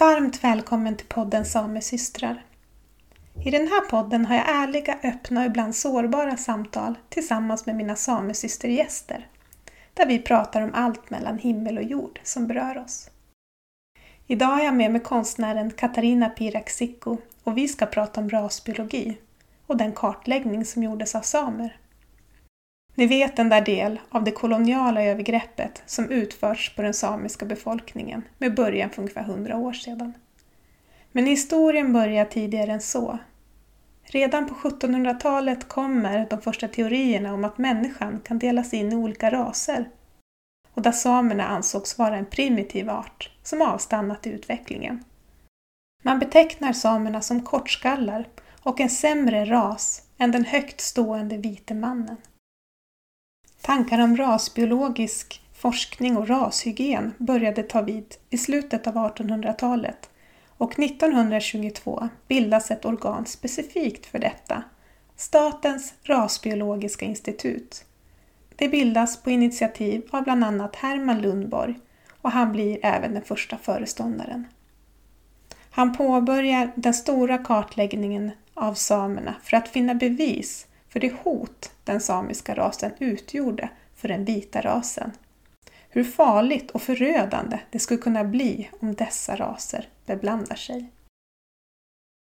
[0.00, 2.44] Varmt välkommen till podden Samesystrar.
[3.44, 7.96] I den här podden har jag ärliga, öppna och ibland sårbara samtal tillsammans med mina
[7.96, 9.26] samesystergäster.
[9.94, 13.10] Där vi pratar om allt mellan himmel och jord som berör oss.
[14.26, 19.18] Idag har jag med mig konstnären Katarina Piraksikko och vi ska prata om rasbiologi
[19.66, 21.76] och den kartläggning som gjordes av samer.
[22.98, 28.22] Ni vet den där del av det koloniala övergreppet som utförts på den samiska befolkningen
[28.38, 30.14] med början för ungefär 100 år sedan.
[31.12, 33.18] Men historien börjar tidigare än så.
[34.02, 39.30] Redan på 1700-talet kommer de första teorierna om att människan kan delas in i olika
[39.30, 39.88] raser
[40.74, 45.04] och där samerna ansågs vara en primitiv art som avstannat i utvecklingen.
[46.02, 48.28] Man betecknar samerna som kortskallar
[48.62, 52.16] och en sämre ras än den högt stående vite mannen.
[53.62, 60.10] Tankar om rasbiologisk forskning och rashygien började ta vid i slutet av 1800-talet
[60.48, 64.62] och 1922 bildas ett organ specifikt för detta,
[65.16, 67.84] Statens rasbiologiska institut.
[68.56, 71.74] Det bildas på initiativ av bland annat Herman Lundborg
[72.22, 74.46] och han blir även den första föreståndaren.
[75.70, 82.00] Han påbörjar den stora kartläggningen av samerna för att finna bevis för det hot den
[82.00, 85.12] samiska rasen utgjorde för den vita rasen.
[85.88, 90.90] Hur farligt och förödande det skulle kunna bli om dessa raser beblandar sig.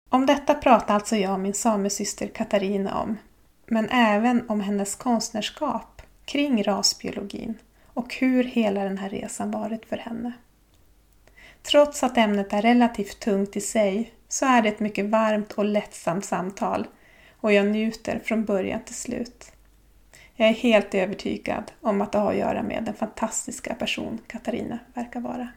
[0.10, 3.18] Om detta pratar alltså jag och min samesyster Katarina om,
[3.66, 7.54] men även om hennes konstnärskap kring rasbiologin
[7.86, 10.32] och hur hela den här resan varit för henne.
[11.62, 15.66] Trots att ämnet är relativt tungt i sig så är det ett mycket varmt och
[15.66, 16.88] lättsamt samtal
[17.42, 19.52] och jag njuter från början till slut.
[20.36, 24.80] Jag är helt övertygad om att det har att göra med den fantastiska person Katarina
[24.94, 25.48] verkar vara.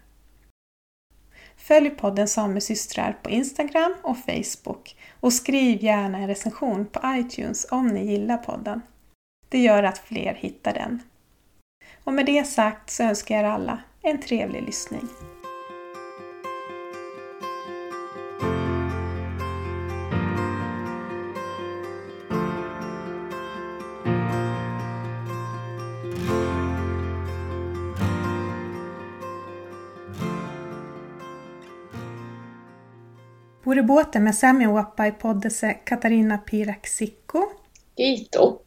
[1.56, 7.88] Följ podden Samesystrar på Instagram och Facebook och skriv gärna en recension på iTunes om
[7.88, 8.82] ni gillar podden.
[9.48, 11.02] Det gör att fler hittar den.
[12.04, 15.08] Och med det sagt så önskar jag er alla en trevlig lyssning.
[33.78, 37.46] I båten med Sämjawappa i poddese Katarina Piraksikko.
[37.96, 38.58] Kiito.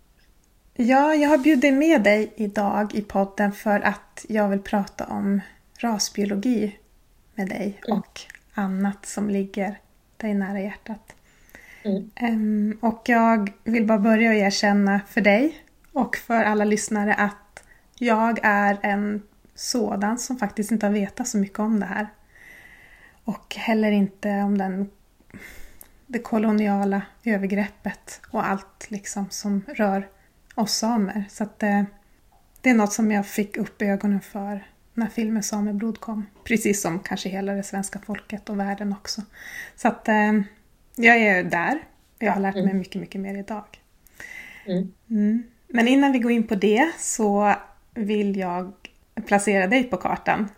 [0.73, 5.41] Ja, jag har bjudit med dig idag i podden för att jag vill prata om
[5.77, 6.79] rasbiologi
[7.35, 7.99] med dig mm.
[7.99, 8.21] och
[8.53, 9.79] annat som ligger
[10.17, 11.15] dig nära hjärtat.
[11.83, 12.11] Mm.
[12.21, 17.63] Um, och jag vill bara börja och erkänna för dig och för alla lyssnare att
[17.97, 19.21] jag är en
[19.55, 22.07] sådan som faktiskt inte har vetat så mycket om det här.
[23.23, 24.89] Och heller inte om den,
[26.07, 30.07] det koloniala övergreppet och allt liksom som rör
[30.55, 31.23] oss samer.
[31.29, 31.83] Så att det, eh,
[32.61, 36.25] det är något som jag fick upp ögonen för när filmen Sameblod kom.
[36.43, 39.21] Precis som kanske hela det svenska folket och världen också.
[39.75, 40.33] Så att eh,
[40.95, 41.79] jag är där.
[42.19, 43.65] Jag har lärt mig mycket, mycket mer idag.
[44.65, 44.91] Mm.
[45.09, 45.43] Mm.
[45.67, 47.55] Men innan vi går in på det så
[47.93, 48.73] vill jag
[49.25, 50.49] placera dig på kartan.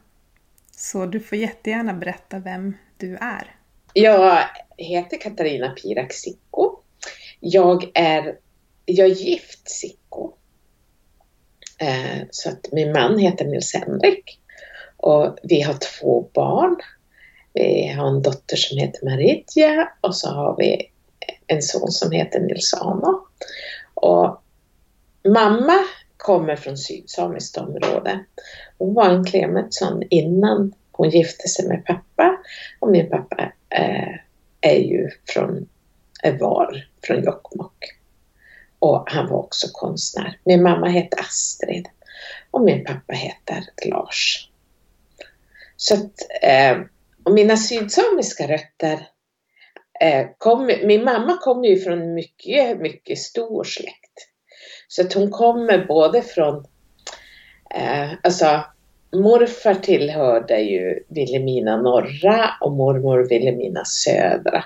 [0.77, 3.55] Så du får jättegärna berätta vem du är.
[3.93, 4.39] Jag
[4.77, 6.79] heter Katarina Pirak Sikko.
[7.39, 8.37] Jag är,
[8.85, 10.31] jag är gift Sikko.
[11.77, 14.39] Eh, så att min man heter Nils-Henrik.
[14.97, 16.75] Och vi har två barn.
[17.53, 20.91] Vi har en dotter som heter Maridja och så har vi
[21.47, 23.27] en son som heter Nils-Ano.
[23.93, 24.43] Och
[25.27, 25.77] mamma
[26.25, 28.25] kommer från sydsamiskt område.
[28.77, 32.37] Hon var en Clemetsson innan hon gifte sig med pappa
[32.79, 34.15] och min pappa eh,
[34.61, 35.69] är ju från,
[36.39, 37.85] var från Jokkmokk.
[38.79, 40.39] Och han var också konstnär.
[40.43, 41.87] Min mamma hette Astrid
[42.51, 44.49] och min pappa heter Lars.
[45.75, 46.77] Så att, eh,
[47.23, 49.07] och mina sydsamiska rötter
[50.01, 54.04] eh, kom, min mamma kommer ju från mycket, mycket stor släkt.
[54.87, 56.66] Så att hon kommer både från,
[57.76, 58.64] eh, alltså
[59.14, 64.64] morfar tillhörde ju Vilhelmina norra och mormor Vilhelmina södra.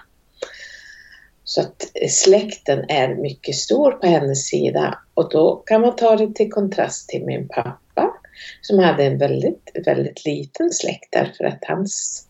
[1.44, 6.36] Så att släkten är mycket stor på hennes sida och då kan man ta det
[6.36, 8.14] till kontrast till min pappa
[8.62, 12.26] som hade en väldigt, väldigt liten släkt därför att hans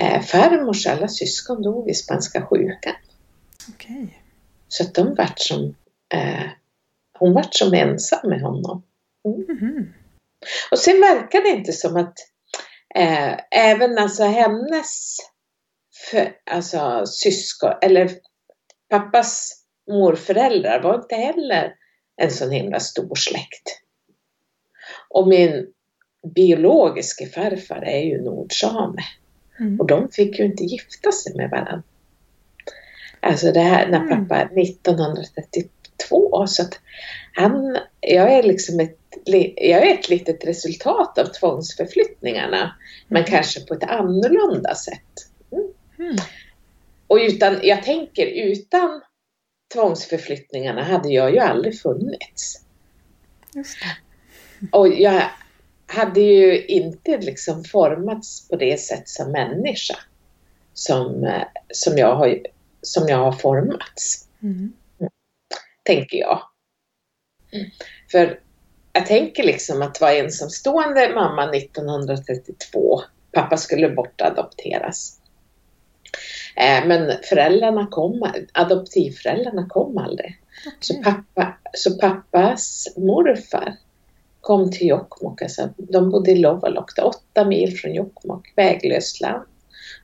[0.00, 2.94] eh, farmors alla syskon dog i spanska sjukan.
[3.74, 4.06] Okay.
[4.68, 5.74] Så att de vart som,
[6.14, 6.44] eh,
[7.22, 8.82] hon vart som ensam med honom.
[9.24, 9.58] Mm.
[9.60, 9.92] Mm.
[10.70, 12.14] Och sen verkar det inte som att
[12.94, 15.16] eh, även alltså hennes
[16.10, 18.10] för, alltså, syskon, eller
[18.88, 21.74] pappas morföräldrar var inte heller
[22.16, 23.80] en sån himla stor släkt.
[25.08, 25.72] Och min
[26.34, 29.02] biologiske farfar är ju nordsame.
[29.60, 29.80] Mm.
[29.80, 31.82] Och de fick ju inte gifta sig med varandra.
[33.20, 34.28] Alltså det här när mm.
[34.28, 36.46] pappa 1932 två.
[36.46, 36.80] Så att
[37.34, 38.98] han, jag, är liksom ett,
[39.56, 42.70] jag är ett litet resultat av tvångsförflyttningarna, mm.
[43.08, 45.28] men kanske på ett annorlunda sätt.
[45.52, 45.68] Mm.
[45.98, 46.16] Mm.
[47.06, 49.00] Och utan, jag tänker utan
[49.74, 52.64] tvångsförflyttningarna hade jag ju aldrig funnits.
[54.72, 55.22] Och jag
[55.86, 59.96] hade ju inte liksom formats på det sätt som människa
[60.74, 62.38] som, eh, som, jag, har,
[62.82, 64.28] som jag har formats.
[64.42, 64.72] Mm.
[65.82, 66.42] Tänker jag.
[67.52, 67.66] Mm.
[68.10, 68.40] För
[68.92, 73.00] jag tänker liksom att vara ensamstående mamma 1932,
[73.32, 75.20] pappa skulle bortadopteras.
[76.56, 80.40] Eh, men föräldrarna kom, adoptivföräldrarna kom aldrig.
[80.66, 80.72] Okay.
[80.80, 83.76] Så, pappa, så pappas morfar
[84.40, 89.44] kom till Jokkmokk, alltså, de bodde i Lovalok, åtta mil från Jokkmokk, väglöst land.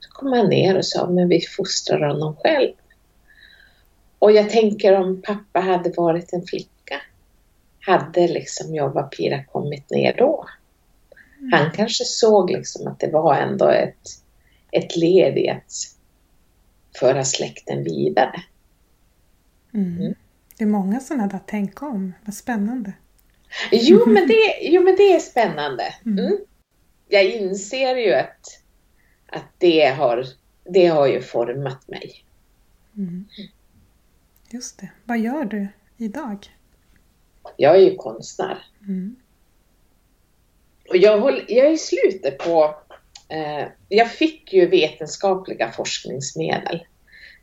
[0.01, 2.73] Så kom han ner och sa, men vi fostrar honom själv.
[4.19, 7.01] Och jag tänker om pappa hade varit en flicka,
[7.81, 10.47] hade liksom jag var Pira kommit ner då?
[11.39, 11.53] Mm.
[11.53, 14.09] Han kanske såg liksom att det var ändå ett,
[14.71, 15.73] ett led i att
[16.99, 18.43] föra släkten vidare.
[19.75, 20.01] Mm.
[20.01, 20.15] Mm.
[20.57, 22.93] Det är många sådana där tänk om, vad spännande.
[23.73, 25.95] Jo men det, jo, men det är spännande.
[26.07, 26.19] Mm.
[26.19, 26.39] mm.
[27.09, 28.63] Jag inser ju att,
[29.27, 30.25] att det, har,
[30.65, 32.25] det har ju format mig.
[34.51, 34.89] Just det.
[35.05, 36.47] Vad gör du idag?
[37.57, 38.59] Jag är ju konstnär.
[38.81, 39.17] Mm.
[40.89, 42.77] Och jag, håll, jag är i slutet på...
[43.29, 46.87] Eh, jag fick ju vetenskapliga forskningsmedel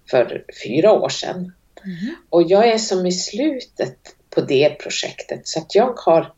[0.10, 1.54] för fyra år sedan.
[1.84, 2.16] Mm.
[2.30, 5.48] Och jag är som i slutet på det projektet.
[5.48, 6.34] Så att jag har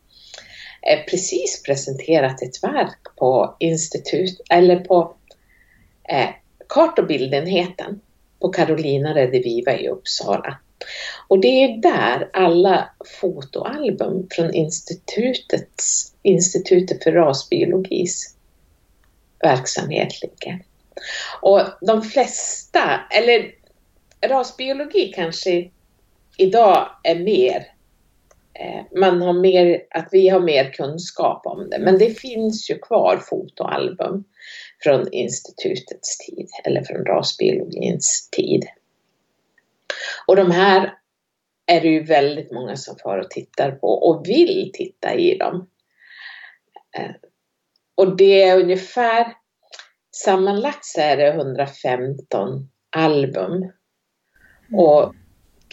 [0.81, 5.15] eh, precis presenterat ett verk på institut, eller på
[6.09, 6.29] eh,
[6.69, 8.01] kart och bildenheten
[8.39, 10.57] på Carolina Rediviva i Uppsala.
[11.27, 12.89] Och det är där alla
[13.21, 18.35] fotoalbum från institutets, Institutet för rasbiologis
[19.39, 20.63] verksamhet ligger.
[21.41, 23.51] Och de flesta, eller
[24.21, 25.69] rasbiologi kanske
[26.37, 27.67] idag är mer
[28.53, 31.79] eh, man har mer, att vi har mer kunskap om det.
[31.79, 34.23] Men det finns ju kvar fotoalbum
[34.83, 38.65] från institutets tid eller från rasbiologins tid.
[40.27, 40.94] Och de här
[41.65, 45.69] är det ju väldigt många som far och tittar på och vill titta i dem.
[46.97, 47.12] Eh,
[47.95, 49.33] och det är ungefär
[50.15, 53.71] sammanlagt så är det 115 album.
[54.73, 55.13] Och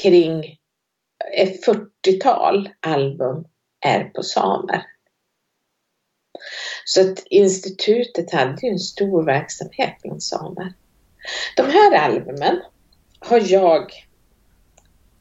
[0.03, 0.59] kring
[1.37, 3.45] ett 40-tal album
[3.87, 4.83] är på samer.
[6.85, 10.73] Så att institutet hade ju en stor verksamhet bland samer.
[11.57, 12.61] De här albumen
[13.19, 13.93] har jag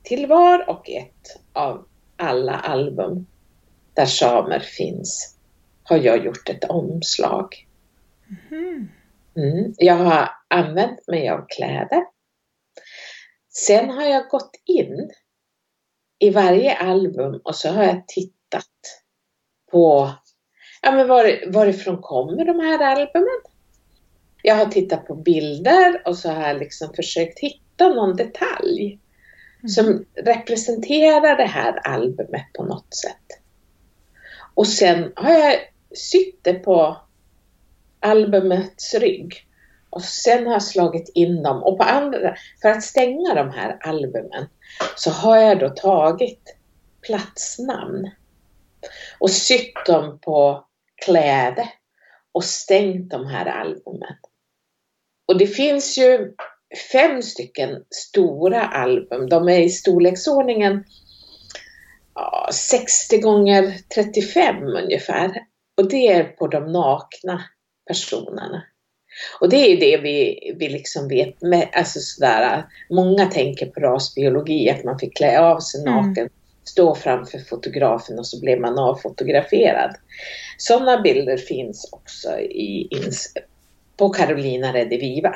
[0.03, 1.87] till var och ett av
[2.17, 3.25] alla album
[3.93, 5.37] där samer finns
[5.83, 7.67] har jag gjort ett omslag.
[8.27, 8.87] Mm-hmm.
[9.37, 9.73] Mm.
[9.77, 12.05] Jag har använt mig av kläder.
[13.49, 15.11] Sen har jag gått in
[16.19, 18.69] i varje album och så har jag tittat
[19.71, 20.11] på
[20.83, 23.41] ja, men var, varifrån kommer de här albumen?
[24.41, 28.99] Jag har tittat på bilder och så har jag liksom försökt hitta någon detalj
[29.59, 29.69] mm.
[29.69, 33.39] som representerar det här albumet på något sätt.
[34.53, 35.55] Och sen har jag
[35.95, 36.97] sytt det på
[37.99, 39.47] albumets rygg.
[39.89, 43.77] Och sen har jag slagit in dem och på andra, för att stänga de här
[43.81, 44.47] albumen
[44.95, 46.55] så har jag då tagit
[47.01, 48.09] platsnamn
[49.19, 50.65] och sytt dem på
[51.05, 51.67] kläder
[52.31, 54.15] och stängt de här albumen.
[55.27, 56.33] Och det finns ju
[56.91, 59.29] fem stycken stora album.
[59.29, 60.83] De är i storleksordningen
[62.15, 65.31] ja, 60 gånger 35 ungefär.
[65.77, 67.43] Och det är på de nakna
[67.87, 68.63] personerna.
[69.39, 74.69] Och det är det vi, vi liksom vet, med, alltså sådär, många tänker på rasbiologi,
[74.69, 75.93] att man fick klä av sig mm.
[75.93, 76.33] naken, mm
[76.63, 79.95] stå framför fotografen och så blev man avfotograferad.
[80.57, 82.89] Sådana bilder finns också i,
[83.97, 85.35] på Carolina Rediviva.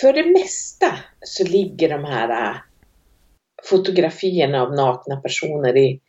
[0.00, 2.56] För det mesta så ligger de här äh,
[3.70, 6.00] fotografierna av nakna personer i,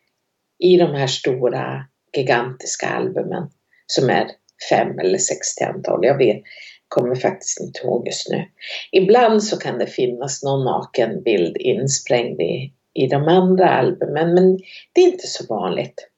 [0.60, 1.86] i de här stora
[2.18, 3.50] gigantiska albumen
[3.88, 4.28] som är
[4.70, 6.06] fem eller sex till antal.
[6.06, 6.42] Jag vet,
[6.88, 8.46] kommer faktiskt inte ihåg just nu.
[8.92, 14.58] Ibland så kan det finnas någon naken bild insprängd i, i de andra albumen, men
[14.94, 16.10] det är inte så vanligt.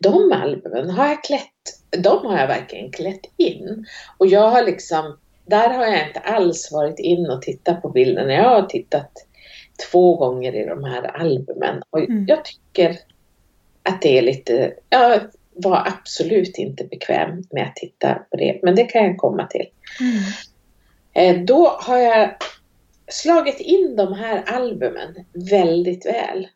[0.00, 3.86] De albumen har jag klätt, de har jag verkligen klätt in.
[4.18, 8.32] Och jag har liksom, där har jag inte alls varit in och tittat på bilderna.
[8.32, 9.12] Jag har tittat
[9.90, 12.24] två gånger i de här albumen och mm.
[12.28, 12.98] jag tycker
[13.82, 15.20] att det är lite, jag
[15.54, 19.66] var absolut inte bekväm med att titta på det, men det kan jag komma till.
[20.00, 20.22] Mm.
[21.14, 22.30] Eh, då har jag
[23.12, 25.14] slagit in de här albumen
[25.50, 26.48] väldigt väl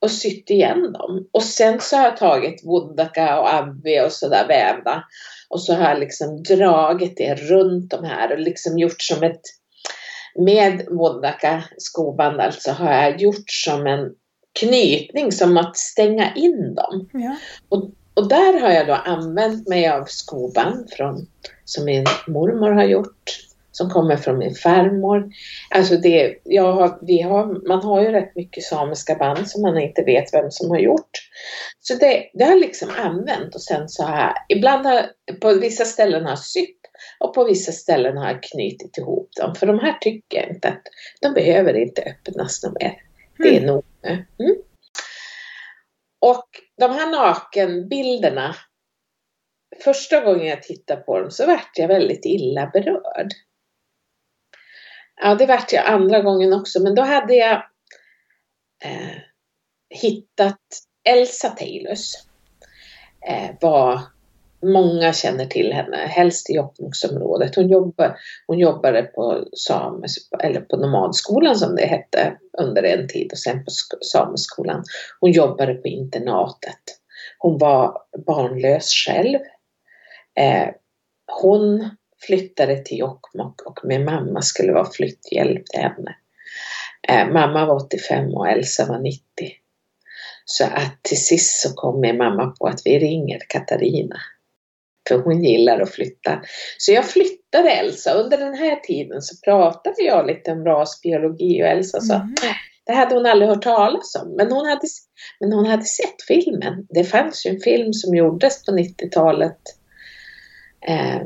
[0.00, 1.28] och sytt igen dem.
[1.32, 5.04] Och sen så har jag tagit Wundaka och Abbi och sådär vävda
[5.48, 9.40] och så har jag liksom dragit det runt de här och liksom gjort som ett
[10.38, 14.14] med Wundaka skoband alltså har jag gjort som en
[14.60, 17.08] knytning, som att stänga in dem.
[17.12, 17.36] Ja.
[17.68, 21.26] Och, och där har jag då använt mig av skoband från,
[21.64, 23.38] som min mormor har gjort
[23.76, 25.30] som kommer från min farmor.
[25.70, 29.78] Alltså det, jag har, vi har, man har ju rätt mycket samiska band som man
[29.78, 31.10] inte vet vem som har gjort.
[31.80, 35.06] Så det, det har liksom använt och sen så jag, ibland har,
[35.40, 36.80] på vissa ställen har sytt
[37.20, 39.54] och på vissa ställen har jag knutit ihop dem.
[39.54, 40.82] För de här tycker jag inte att,
[41.20, 43.02] de behöver inte öppnas något mer.
[43.38, 43.66] Det är mm.
[43.66, 44.26] nog nu.
[44.38, 44.56] Mm.
[46.20, 48.56] Och de här nakenbilderna,
[49.84, 53.28] första gången jag tittade på dem så vart jag väldigt illa berörd.
[55.22, 57.54] Ja, det vart jag andra gången också, men då hade jag
[58.84, 59.16] eh,
[59.90, 60.60] hittat
[61.08, 62.12] Elsa Taylors.
[63.28, 64.00] Eh, var,
[64.62, 67.56] många känner till henne, helst i Jokkmokksområdet.
[67.56, 68.16] Hon, jobbar,
[68.46, 73.64] hon jobbade på, sames, eller på nomadskolan som det hette under en tid och sen
[73.64, 74.84] på sameskolan.
[75.20, 76.80] Hon jobbade på internatet.
[77.38, 79.38] Hon var barnlös själv.
[80.40, 80.68] Eh,
[81.42, 81.90] hon
[82.26, 86.16] flyttade till Jokkmokk och min mamma skulle vara flytthjälp till henne.
[87.08, 89.20] Eh, mamma var 85 och Elsa var 90.
[90.44, 94.16] Så att till sist så kom min mamma på att vi ringer Katarina.
[95.08, 96.40] För hon gillar att flytta.
[96.78, 98.12] Så jag flyttade Elsa.
[98.12, 102.34] Under den här tiden så pratade jag lite om rasbiologi och Elsa sa mm.
[102.86, 104.36] det hade hon aldrig hört talas om.
[104.36, 104.86] Men hon, hade,
[105.40, 106.86] men hon hade sett filmen.
[106.90, 109.58] Det fanns ju en film som gjordes på 90-talet
[110.88, 111.20] eh,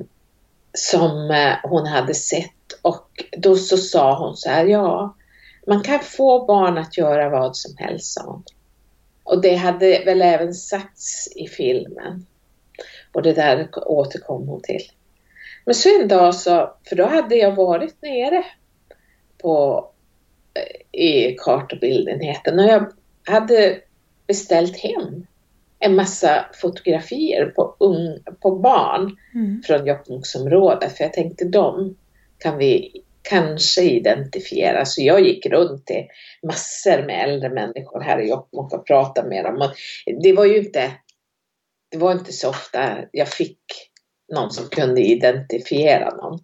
[0.78, 5.16] som eh, hon hade sett och då så sa hon så här, ja,
[5.66, 8.44] man kan få barn att göra vad som helst, sa hon.
[9.24, 12.26] Och det hade väl även sagts i filmen.
[13.12, 14.82] Och det där återkom hon till.
[15.64, 18.44] Men så en dag så, för då hade jag varit nere
[19.38, 19.86] på,
[20.54, 22.92] eh, i kartbildenheten och jag
[23.26, 23.80] hade
[24.26, 25.26] beställt hem
[25.80, 29.62] en massa fotografier på, ung, på barn mm.
[29.66, 31.96] från Jokkmokksområdet för jag tänkte de
[32.38, 34.84] kan vi kanske identifiera.
[34.84, 36.06] Så jag gick runt till
[36.42, 39.56] massor med äldre människor här i Jokkmokk och pratade med dem.
[39.56, 39.72] Och
[40.22, 40.92] det var ju inte,
[41.90, 43.60] det var inte så ofta jag fick
[44.34, 46.38] någon som kunde identifiera någon.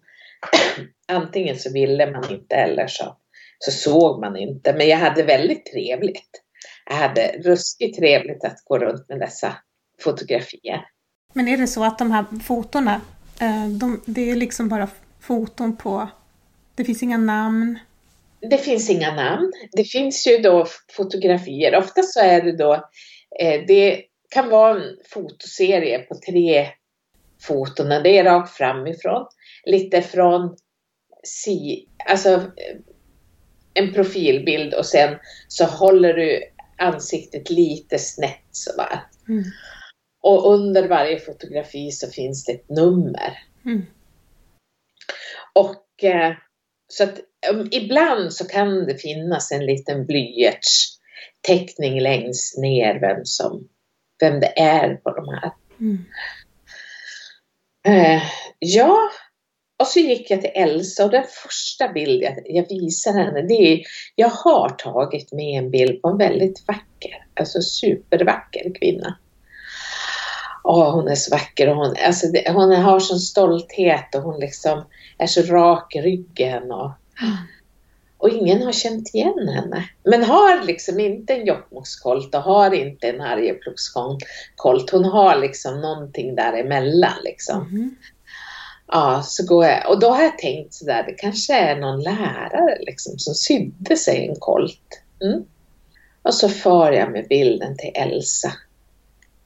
[1.07, 3.17] Antingen så ville man inte eller så,
[3.59, 4.73] så såg man inte.
[4.73, 6.44] Men jag hade väldigt trevligt
[6.89, 9.55] jag hade ruskigt trevligt att gå runt med dessa
[9.99, 10.85] fotografier.
[11.33, 13.01] Men är det så att de här fotona,
[13.41, 14.89] eh, de, det är liksom bara
[15.19, 16.07] foton på,
[16.75, 17.79] det finns inga namn?
[18.41, 19.51] Det finns inga namn.
[19.71, 21.77] Det finns ju då fotografier.
[21.77, 22.73] Ofta så är det då,
[23.39, 26.67] eh, det kan vara en fotoserie på tre
[27.41, 27.89] foton.
[27.89, 29.27] Det är rakt framifrån,
[29.65, 30.57] lite från
[31.23, 32.77] si, alltså eh,
[33.73, 35.15] en profilbild och sen
[35.47, 36.41] så håller du
[36.77, 39.03] ansiktet lite snett sådär.
[39.29, 39.43] Mm.
[40.21, 43.37] Och under varje fotografi så finns det ett nummer.
[43.65, 43.85] Mm.
[45.53, 46.33] Och eh,
[46.87, 47.19] så att
[47.51, 53.67] um, ibland så kan det finnas en liten blyertsteckning längst ner vem som,
[54.19, 55.51] vem det är på de här.
[55.79, 56.05] Mm.
[57.87, 58.23] Eh,
[58.59, 59.09] ja,
[59.79, 63.53] och så gick jag till Elsa och den första bild jag, jag visar henne, det
[63.53, 63.81] är,
[64.15, 69.17] jag har tagit med en bild på en väldigt vacker, alltså supervacker kvinna.
[70.63, 74.39] Åh, hon är så vacker och hon, alltså det, hon har sån stolthet och hon
[74.39, 74.83] liksom
[75.17, 76.91] är så rak i ryggen och,
[78.17, 79.89] och ingen har känt igen henne.
[80.03, 84.23] Men har liksom inte en Jokkmokkskolt och har inte en Arjeplogskolt.
[84.91, 87.61] Hon har liksom någonting däremellan liksom.
[87.61, 87.95] Mm.
[88.87, 92.77] Ja, så går jag, och då har jag tänkt sådär, det kanske är någon lärare
[92.79, 95.01] liksom som sydde sig en kolt.
[95.23, 95.43] Mm.
[96.21, 98.51] Och så för jag med bilden till Elsa.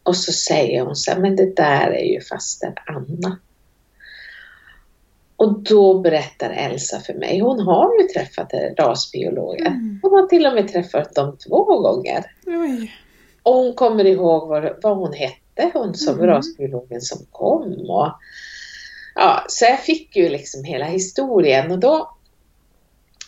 [0.04, 3.40] Och så säger hon så här, men det där är ju faster Anna.
[5.36, 9.68] Och då berättar Elsa för mig, hon har ju träffat rasbiologer.
[9.68, 10.00] Mm.
[10.02, 12.26] Hon har till och med träffat dem två gånger.
[12.46, 12.92] Oj.
[13.44, 16.28] Och hon kommer ihåg vad, vad hon hette, hon som mm.
[16.28, 17.86] rasbiologen som kom.
[17.90, 18.12] Och,
[19.20, 22.16] ja, så jag fick ju liksom hela historien och då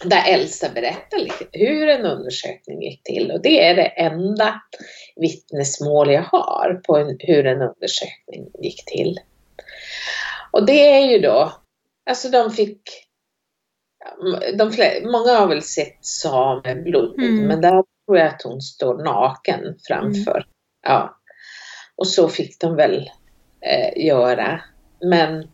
[0.04, 1.20] där Elsa berättar
[1.52, 4.62] hur en undersökning gick till och det är det enda
[5.16, 9.20] vittnesmål jag har på en, hur en undersökning gick till.
[10.52, 11.54] Och det är ju då,
[12.10, 12.82] alltså de fick,
[14.58, 17.48] de flera, många har väl sett sameblod, mm.
[17.48, 20.38] men där tror jag att hon står naken framför.
[20.38, 20.50] Mm.
[20.84, 21.18] Ja.
[21.96, 23.10] Och så fick de väl
[23.62, 24.62] eh, göra.
[25.02, 25.48] Men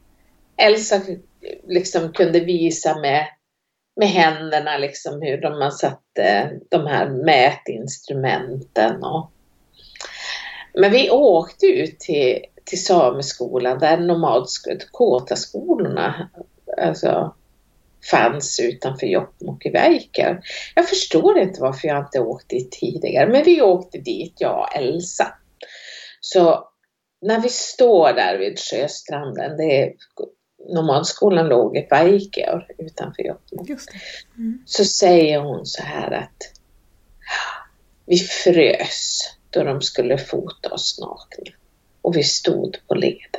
[0.57, 1.01] Elsa
[1.67, 3.27] liksom kunde visa med
[3.97, 9.03] med händerna liksom hur de man satte eh, de här mätinstrumenten.
[9.03, 9.31] Och...
[10.73, 16.29] Men vi åkte ut till, till sameskolan där nomadskolorna
[16.81, 17.35] alltså,
[18.11, 20.41] fanns utanför Jokkmokk i Väikör.
[20.75, 24.75] Jag förstår inte varför jag inte åkt dit tidigare, men vi åkte dit, jag och
[24.75, 25.27] Elsa.
[26.19, 26.69] Så
[27.21, 29.93] när vi står där vid sjöstranden, det är
[30.69, 33.69] nomadskolan låg i Vaikeor utanför Jokkmokk.
[34.37, 34.63] Mm.
[34.65, 36.51] Så säger hon så här att
[38.05, 41.53] vi frös då de skulle fota oss nakna
[42.01, 43.37] och vi stod på led.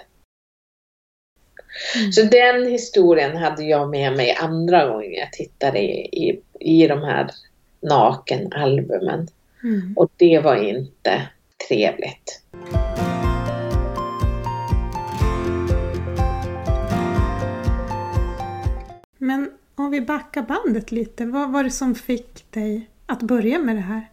[1.96, 2.12] Mm.
[2.12, 7.02] Så den historien hade jag med mig andra gånger jag tittade i, i, i de
[7.02, 7.30] här
[7.80, 9.28] nakenalbumen.
[9.62, 9.94] Mm.
[9.96, 11.28] Och det var inte
[11.68, 12.42] trevligt.
[19.18, 23.76] Men om vi backar bandet lite, vad var det som fick dig att börja med
[23.76, 24.12] det här?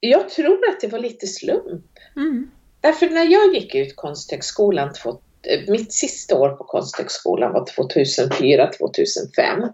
[0.00, 1.86] Jag tror att det var lite slump.
[2.16, 2.50] Mm.
[2.80, 4.94] Därför när jag gick ut Konsthögskolan,
[5.42, 9.72] eh, mitt sista år på Konsthögskolan var 2004-2005.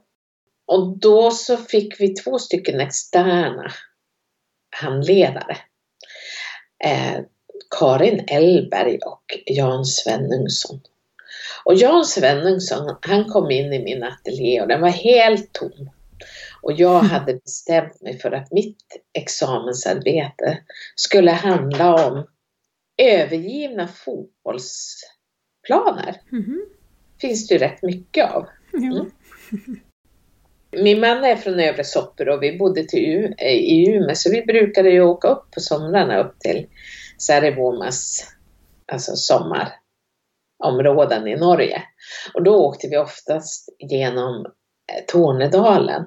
[0.66, 3.72] Och då så fick vi två stycken externa
[4.80, 5.56] handledare.
[6.84, 7.20] Eh,
[7.78, 10.80] Karin Elberg och Jan Svenungsson.
[11.66, 15.90] Och Jan Svenungsson, han kom in i min ateljé och den var helt tom.
[16.62, 17.10] Och jag mm.
[17.10, 18.84] hade bestämt mig för att mitt
[19.18, 20.58] examensarbete
[20.96, 22.26] skulle handla om
[23.02, 26.20] övergivna fotbollsplaner.
[26.32, 26.66] Mm.
[27.20, 28.46] finns det ju rätt mycket av.
[28.72, 29.10] Mm.
[30.70, 34.90] Min man är från Övre Soppero och vi bodde till i Umeå så vi brukade
[34.90, 36.66] ju åka upp på somrarna upp till
[37.18, 38.32] Särevomas
[38.86, 39.72] alltså sommar
[40.58, 41.82] områden i Norge.
[42.34, 44.46] Och då åkte vi oftast genom
[44.92, 46.06] eh, Tornedalen.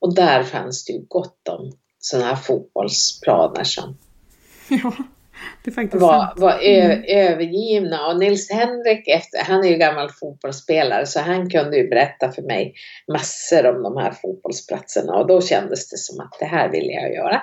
[0.00, 3.96] Och där fanns det ju gott om sådana här fotbollsplaner som
[4.68, 4.92] ja,
[5.92, 7.04] var, var mm.
[7.06, 8.06] övergivna.
[8.06, 12.42] Och Nils Henrik, efter, han är ju gammal fotbollsspelare, så han kunde ju berätta för
[12.42, 12.74] mig
[13.12, 17.14] massor om de här fotbollsplatserna och då kändes det som att det här vill jag
[17.14, 17.42] göra.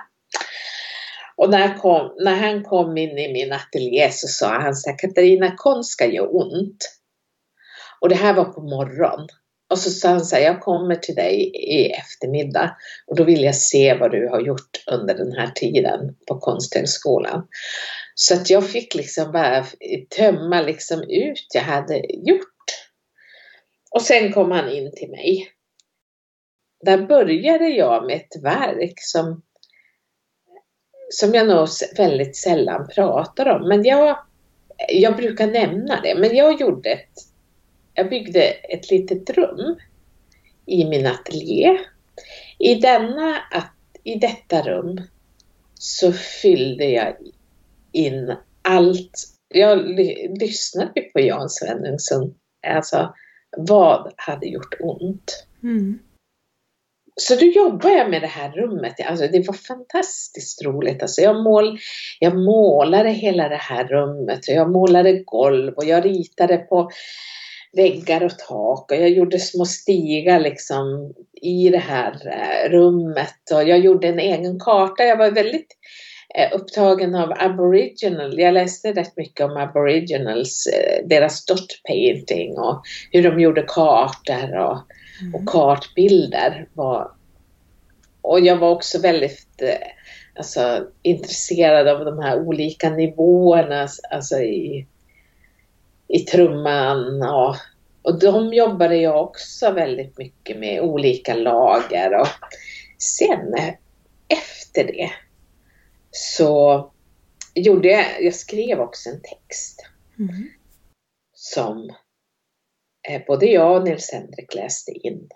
[1.40, 4.98] Och när, kom, när han kom in i min ateljé så sa han så här,
[4.98, 7.00] Katarina, konst ska göra ont.
[8.02, 9.28] Och det här var på morgonen.
[9.70, 13.44] Och så sa han så här, jag kommer till dig i eftermiddag och då vill
[13.44, 17.48] jag se vad du har gjort under den här tiden på Konsthögskolan.
[18.16, 19.66] Så att jag fick liksom bara
[20.18, 22.66] tömma liksom ut jag hade gjort.
[23.92, 25.48] Och sen kom han in till mig.
[26.86, 29.42] Där började jag med ett verk som
[31.10, 31.68] som jag nog
[31.98, 33.68] väldigt sällan pratar om.
[33.68, 34.20] Men jag,
[34.90, 36.16] jag brukar nämna det.
[36.16, 37.14] Men jag gjorde ett,
[37.94, 39.76] jag byggde ett litet rum
[40.66, 41.78] i min ateljé.
[42.58, 43.36] I, denna,
[44.04, 45.02] I detta rum
[45.74, 47.16] så fyllde jag
[47.92, 49.26] in allt.
[49.48, 50.00] Jag
[50.40, 52.36] lyssnade på Jan Svenungsson.
[52.68, 53.14] Alltså,
[53.58, 55.46] vad hade gjort ont?
[55.64, 56.00] Mm.
[57.20, 58.94] Så då jobbade jag med det här rummet.
[59.06, 61.02] Alltså, det var fantastiskt roligt.
[61.02, 61.78] Alltså, jag, mål,
[62.20, 66.92] jag målade hela det här rummet och jag målade golv och jag ritade på
[67.78, 73.64] väggar och tak och jag gjorde små stigar liksom i det här eh, rummet och
[73.64, 75.04] jag gjorde en egen karta.
[75.04, 75.78] Jag var väldigt
[76.36, 78.40] eh, upptagen av aboriginal.
[78.40, 84.58] Jag läste rätt mycket om aboriginals, eh, deras dot painting och hur de gjorde kartor
[84.58, 84.78] och
[85.22, 85.36] Mm.
[85.36, 87.12] Och kartbilder var...
[88.22, 89.88] Och jag var också väldigt eh,
[90.36, 94.88] alltså, intresserad av de här olika nivåerna alltså i,
[96.08, 97.22] i trumman.
[97.22, 97.56] Och,
[98.02, 102.20] och de jobbade jag också väldigt mycket med, olika lager.
[102.20, 102.28] Och
[102.98, 103.54] sen
[104.28, 105.12] efter det
[106.12, 106.92] så
[107.56, 109.86] gjorde jag, jag skrev också en text
[110.20, 110.50] Mm.
[111.34, 111.96] som eh,
[113.08, 115.30] Eh, både jag och Nils Henrik läste in.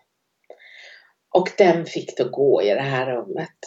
[1.35, 3.57] Och den fick då gå i det här rummet.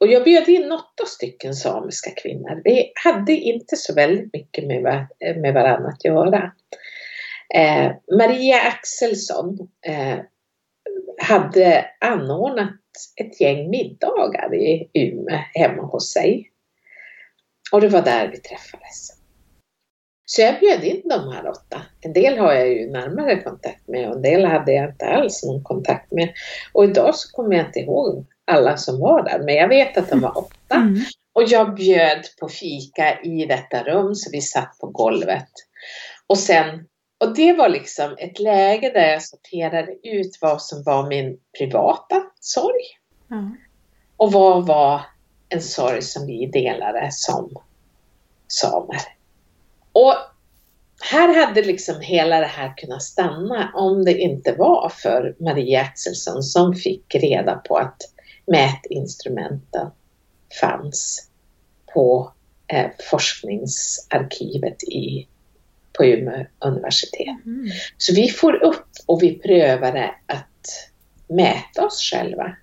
[0.00, 2.60] Och jag bjöd in åtta stycken samiska kvinnor.
[2.64, 5.06] Vi hade inte så väldigt mycket med, var
[5.40, 6.52] med varandra att göra.
[7.54, 10.18] Eh, Maria Axelsson eh,
[11.18, 12.80] hade anordnat
[13.20, 16.50] ett gäng middagar i Umeå hemma hos sig.
[17.72, 19.23] Och det var där vi träffades.
[20.26, 21.82] Så jag bjöd in de här åtta.
[22.00, 25.44] En del har jag ju närmare kontakt med och en del hade jag inte alls
[25.44, 26.32] någon kontakt med.
[26.72, 30.10] Och idag så kommer jag inte ihåg alla som var där, men jag vet att
[30.10, 30.74] de var åtta.
[30.74, 31.00] Mm.
[31.32, 35.48] Och jag bjöd på fika i detta rum så vi satt på golvet.
[36.26, 36.86] Och sen,
[37.20, 42.22] och det var liksom ett läge där jag sorterade ut vad som var min privata
[42.40, 42.84] sorg
[43.28, 43.56] Ja.
[44.16, 45.00] och vad var
[45.48, 47.50] en sorg som vi delade som
[48.48, 49.13] samer.
[49.94, 50.14] Och
[51.10, 56.42] här hade liksom hela det här kunnat stanna om det inte var för Maria Axelsson
[56.42, 57.96] som fick reda på att
[58.46, 59.90] mätinstrumenten
[60.60, 61.28] fanns
[61.94, 62.32] på
[62.66, 65.28] eh, forskningsarkivet i,
[65.92, 67.44] på Umeå universitet.
[67.46, 67.70] Mm.
[67.98, 70.90] Så vi får upp och vi prövade att
[71.28, 72.56] mäta oss själva.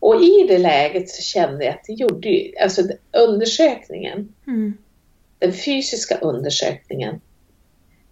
[0.00, 4.78] Och i det läget så kände jag att det gjorde ju, alltså undersökningen, Mm.
[5.38, 7.20] Den fysiska undersökningen,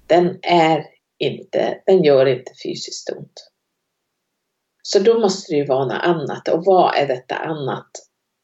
[0.07, 0.87] den är
[1.19, 3.51] inte, den gör inte fysiskt ont.
[4.83, 6.49] Så då måste det ju vara något annat.
[6.49, 7.91] Och vad är detta annat?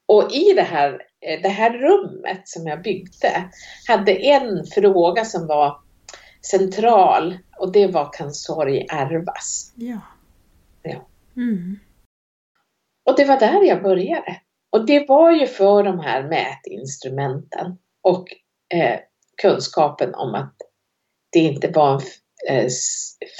[0.06, 1.02] Och i det här,
[1.42, 3.50] det här rummet som jag byggde
[3.88, 5.80] hade en fråga som var
[6.50, 9.72] central och det var kan sorg ärvas?
[9.76, 10.00] Ja.
[10.82, 11.06] Ja.
[11.36, 11.78] Mm.
[13.04, 14.40] Och det var där jag började.
[14.70, 18.24] Och det var ju för de här mätinstrumenten och
[18.72, 18.98] eh,
[19.42, 20.54] kunskapen om att
[21.32, 22.02] det inte var
[22.48, 22.70] en eh,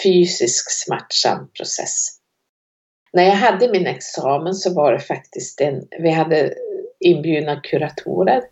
[0.02, 2.08] fysisk smärtsam process.
[3.12, 6.54] När jag hade min examen så var det faktiskt en, vi hade
[7.00, 8.42] inbjudna kuratorer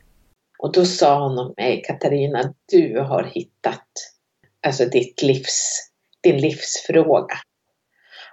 [0.59, 3.89] och då sa hon om mig, Katarina, du har hittat
[4.67, 5.91] alltså ditt livs,
[6.23, 7.37] din livsfråga.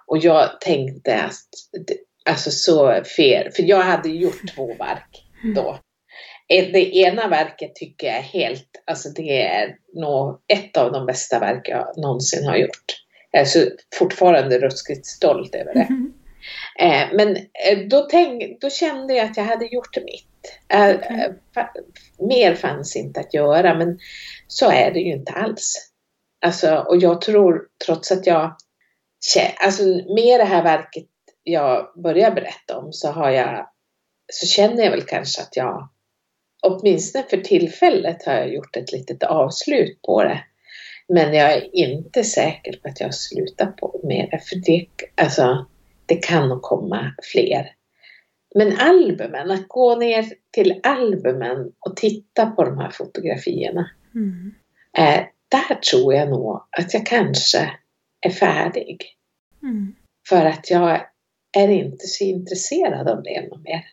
[0.07, 1.47] Och jag tänkte att,
[2.29, 5.79] alltså så fel, för jag hade gjort två verk då.
[6.49, 11.39] Det ena verket tycker jag är helt, alltså det är nog ett av de bästa
[11.39, 13.03] verk jag någonsin har gjort.
[13.31, 13.59] Jag är så
[13.95, 15.87] fortfarande ruskigt stolt över det.
[15.89, 16.13] Mhm.
[16.79, 20.59] Eh, Men eh, då, tänk, då kände jag att jag hade gjort mitt.
[20.73, 21.17] Eh, Okej.
[21.25, 21.31] eh,
[21.61, 23.99] fa- Mer fanns inte att göra, men
[24.47, 25.91] så är det ju inte alls.
[26.45, 28.55] Alltså, och jag tror, trots att jag...
[29.59, 29.83] Alltså,
[30.15, 31.05] med det här verket
[31.43, 33.69] jag börjar berätta om så har jag...
[34.33, 35.89] Så känner jag väl kanske att jag...
[36.61, 40.43] Åtminstone för tillfället har jag gjort ett litet avslut på det.
[41.07, 44.39] Men jag är inte säker på att jag slutar på med det.
[44.39, 45.65] För det, alltså,
[46.05, 47.71] det kan nog komma fler.
[48.55, 53.89] Men albumen, att gå ner till albumen och titta på de här fotografierna.
[54.15, 54.55] Mm.
[54.97, 57.71] Eh, där tror jag nog att jag kanske
[58.21, 59.05] är färdig.
[59.63, 59.95] Mm.
[60.29, 61.05] För att jag
[61.57, 63.85] är inte så intresserad av det mer.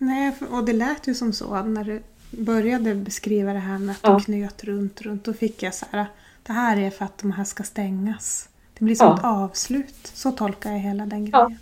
[0.00, 4.00] Nej, och det lät ju som så när du började beskriva det här med att
[4.02, 4.14] Ja.
[4.18, 5.24] du knöt runt, runt.
[5.24, 6.06] Då fick jag så här,
[6.42, 8.48] det här är för att de här ska stängas.
[8.78, 9.18] Det blir som Ja.
[9.18, 9.96] ett avslut.
[10.02, 11.44] Så tolkar jag hela den Ja.
[11.44, 11.58] grejen.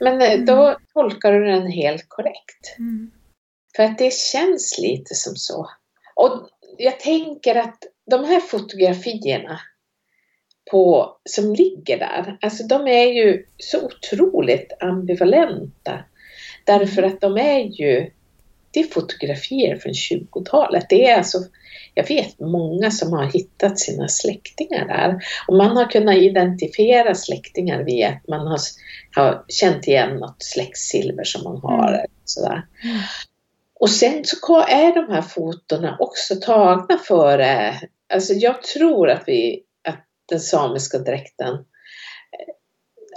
[0.00, 2.78] Men eh, då tolkar du den helt korrekt.
[2.78, 3.10] Mm.
[3.76, 5.68] För att det känns lite som så.
[6.14, 6.48] Och
[6.78, 7.78] jag tänker att
[8.10, 9.60] de här fotografierna
[10.70, 16.04] på, som ligger där, alltså de är ju så otroligt ambivalenta.
[16.64, 18.10] Därför att de är ju,
[18.70, 20.86] det är fotografier från 20-talet.
[20.88, 21.38] Det är alltså,
[21.94, 25.24] jag vet många som har hittat sina släktingar där.
[25.48, 28.58] Och man har kunnat identifiera släktingar via att man har,
[29.16, 31.88] har känt igen något släktsilver som man har.
[31.88, 32.06] Mm.
[32.24, 32.66] Sådär.
[32.82, 33.00] Mm.
[33.74, 37.80] Och sen så är de här fotona också tagna före,
[38.14, 42.54] alltså jag tror att vi, att den samiska dräkten eh,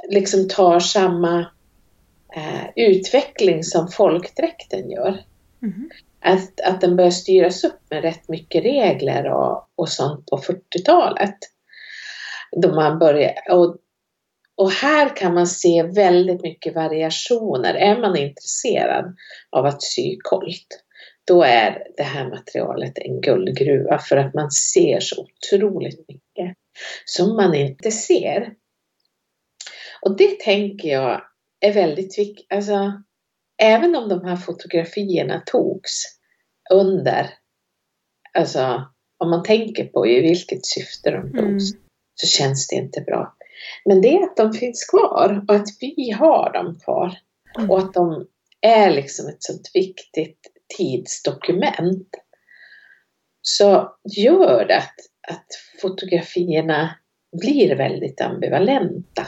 [0.10, 1.46] liksom tar samma
[2.76, 5.24] utveckling som folkdräkten gör.
[5.60, 5.90] Mhm.
[6.20, 11.38] Att, att den börjar styras upp med rätt mycket regler och, och sånt på 40-talet.
[12.52, 13.78] Då man börjar, och,
[14.56, 17.74] och här kan man se väldigt mycket variationer.
[17.74, 19.16] Är man intresserad
[19.50, 20.84] av att sy kolt,
[21.28, 26.58] då är det här materialet en guldgruva för att man ser så otroligt mycket
[27.06, 28.54] som man inte ser.
[30.02, 31.22] Och det tänker jag
[31.60, 32.48] är väldigt viktigt.
[32.50, 33.04] Alltså,
[33.62, 36.04] även om de här fotografierna togs
[36.74, 37.30] under,
[38.34, 41.84] alltså om man tänker på i vilket syfte de togs, mm.
[42.15, 43.36] så känns det inte bra.
[43.86, 47.17] Men det är att de finns kvar och att vi har dem kvar.
[47.58, 47.72] Mm.
[47.72, 48.28] Och att de
[48.62, 50.39] är liksom ett sånt viktigt
[50.78, 52.08] tidsdokument.
[53.41, 54.96] Så gör det att,
[55.28, 55.48] att
[55.82, 56.96] fotografierna
[57.41, 59.28] blir väldigt ambivalenta.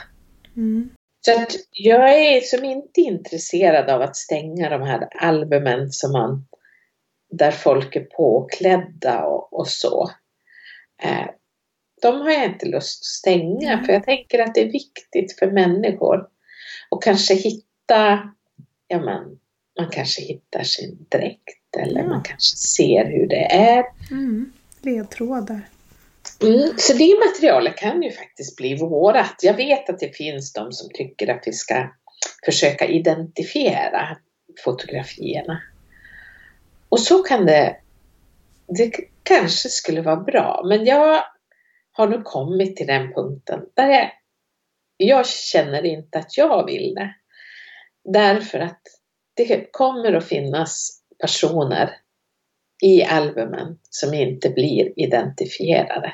[0.56, 0.90] Mm.
[1.22, 6.48] Så att jag är som inte intresserad av att stänga de här albumen som man,
[7.32, 10.12] där folk är påklädda och, och så.
[11.04, 11.28] Eh,
[12.02, 15.52] de har jag inte lust att stänga för jag tänker att det är viktigt för
[15.52, 16.28] människor
[16.92, 18.30] att kanske hitta,
[18.88, 19.40] ja men,
[19.80, 22.08] man kanske hittar sin dräkt eller ja.
[22.08, 23.84] man kanske ser hur det är.
[24.12, 24.54] Mm.
[24.82, 25.62] Ledtrådar.
[26.44, 29.36] Mm, så det materialet kan ju faktiskt bli vårat.
[29.42, 31.90] Jag vet att det finns de som tycker att vi ska
[32.46, 34.18] försöka identifiera
[34.64, 35.62] fotografierna.
[36.90, 37.78] Och så kan det,
[38.68, 38.92] det
[39.24, 41.24] kanske skulle vara bra, men jag
[41.92, 44.12] har nu kommit till den punkten där jag,
[44.98, 47.16] jag känner inte att jag vill det.
[48.04, 48.82] Därför att
[49.34, 51.98] det kommer att finnas personer
[52.84, 56.14] i albumen som inte blir identifierade.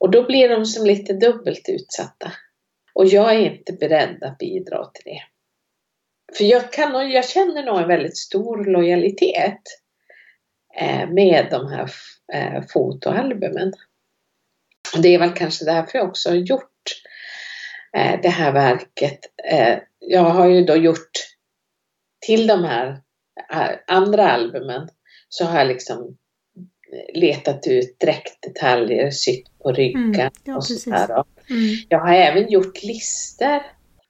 [0.00, 2.32] Och då blir de som lite dubbelt utsatta.
[2.94, 5.22] Och jag är inte beredd att bidra till det.
[6.36, 9.60] För jag, kan, jag känner nog en väldigt stor lojalitet
[10.76, 11.90] eh, med de här
[12.32, 13.72] eh, fotoalbumen.
[15.02, 17.02] Det är väl kanske därför jag också har gjort
[17.96, 19.18] eh, det här verket.
[19.98, 21.10] Jag har ju då gjort
[22.26, 23.00] till de här
[23.86, 24.88] andra albumen
[25.28, 26.16] så har jag liksom
[27.14, 31.24] letat ut dräktdetaljer, sytt på ryggen mm, ja, och sådär.
[31.50, 31.76] Mm.
[31.88, 33.62] Jag har även gjort lister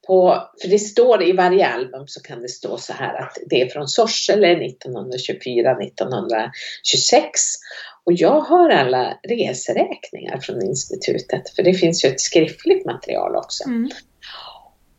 [0.06, 3.62] på, för det står i varje album så kan det stå så här att det
[3.62, 7.40] är från Sorsele 1924, 1926
[8.04, 13.64] och jag har alla reseräkningar från institutet för det finns ju ett skriftligt material också.
[13.64, 13.90] Mm.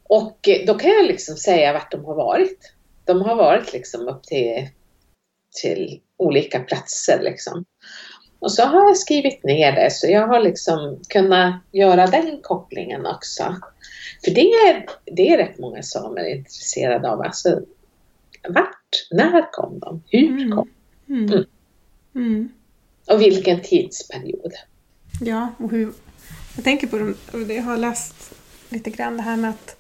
[0.04, 2.74] Och då kan jag liksom säga vart de har varit.
[3.06, 4.68] De har varit liksom upp till,
[5.62, 7.66] till olika platser liksom.
[8.40, 13.06] Och så har jag skrivit ner det så jag har liksom kunnat göra den kopplingen
[13.06, 13.56] också.
[14.26, 17.22] För det är, det är rätt många samer intresserade av.
[17.22, 17.62] Alltså,
[18.50, 20.04] vart, när kom de?
[20.08, 20.52] Hur mm.
[20.52, 20.70] kom
[21.06, 21.14] de?
[21.14, 21.34] Mm.
[21.34, 21.46] mm.
[22.16, 22.50] Mm.
[23.08, 24.54] Och vilken tidsperiod.
[25.22, 25.94] Ja, och hur...
[26.56, 28.34] Jag tänker på dem, och jag har läst
[28.70, 29.78] lite grann det här med att...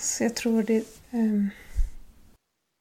[0.00, 0.84] Så jag tror det...
[1.10, 1.50] Um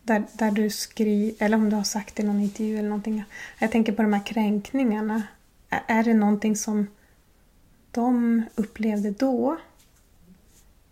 [0.08, 3.24] där, där du skriver, eller om du har sagt i någon intervju eller någonting.
[3.60, 5.24] Jag tänker på de här kränkningarna.
[5.70, 6.88] Är det någonting som
[7.92, 9.58] de upplevde då?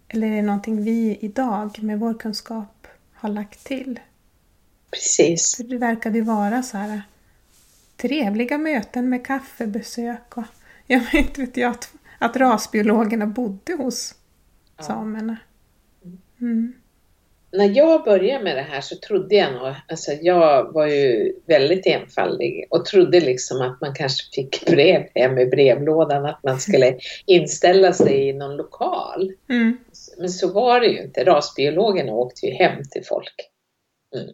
[0.07, 3.99] Eller är det någonting vi idag med vår kunskap har lagt till?
[4.91, 5.55] Precis.
[5.55, 7.01] För det verkade ju vara så här
[7.97, 10.43] trevliga möten med kaffebesök och
[10.87, 14.15] jag vet, vet jag att, att rasbiologerna bodde hos
[14.77, 14.83] ja.
[14.83, 15.37] samerna.
[16.39, 16.73] Mm
[17.57, 21.85] när jag började med det här så trodde jag nog, alltså jag var ju väldigt
[21.85, 26.97] enfaldig och trodde liksom att man kanske fick brev hem i brevlådan, att man skulle
[27.25, 29.31] inställa sig i någon lokal.
[29.49, 29.77] Mm.
[30.17, 31.23] Men så var det ju inte.
[31.23, 33.49] Rasbiologerna åkte ju hem till folk.
[34.15, 34.27] Mm.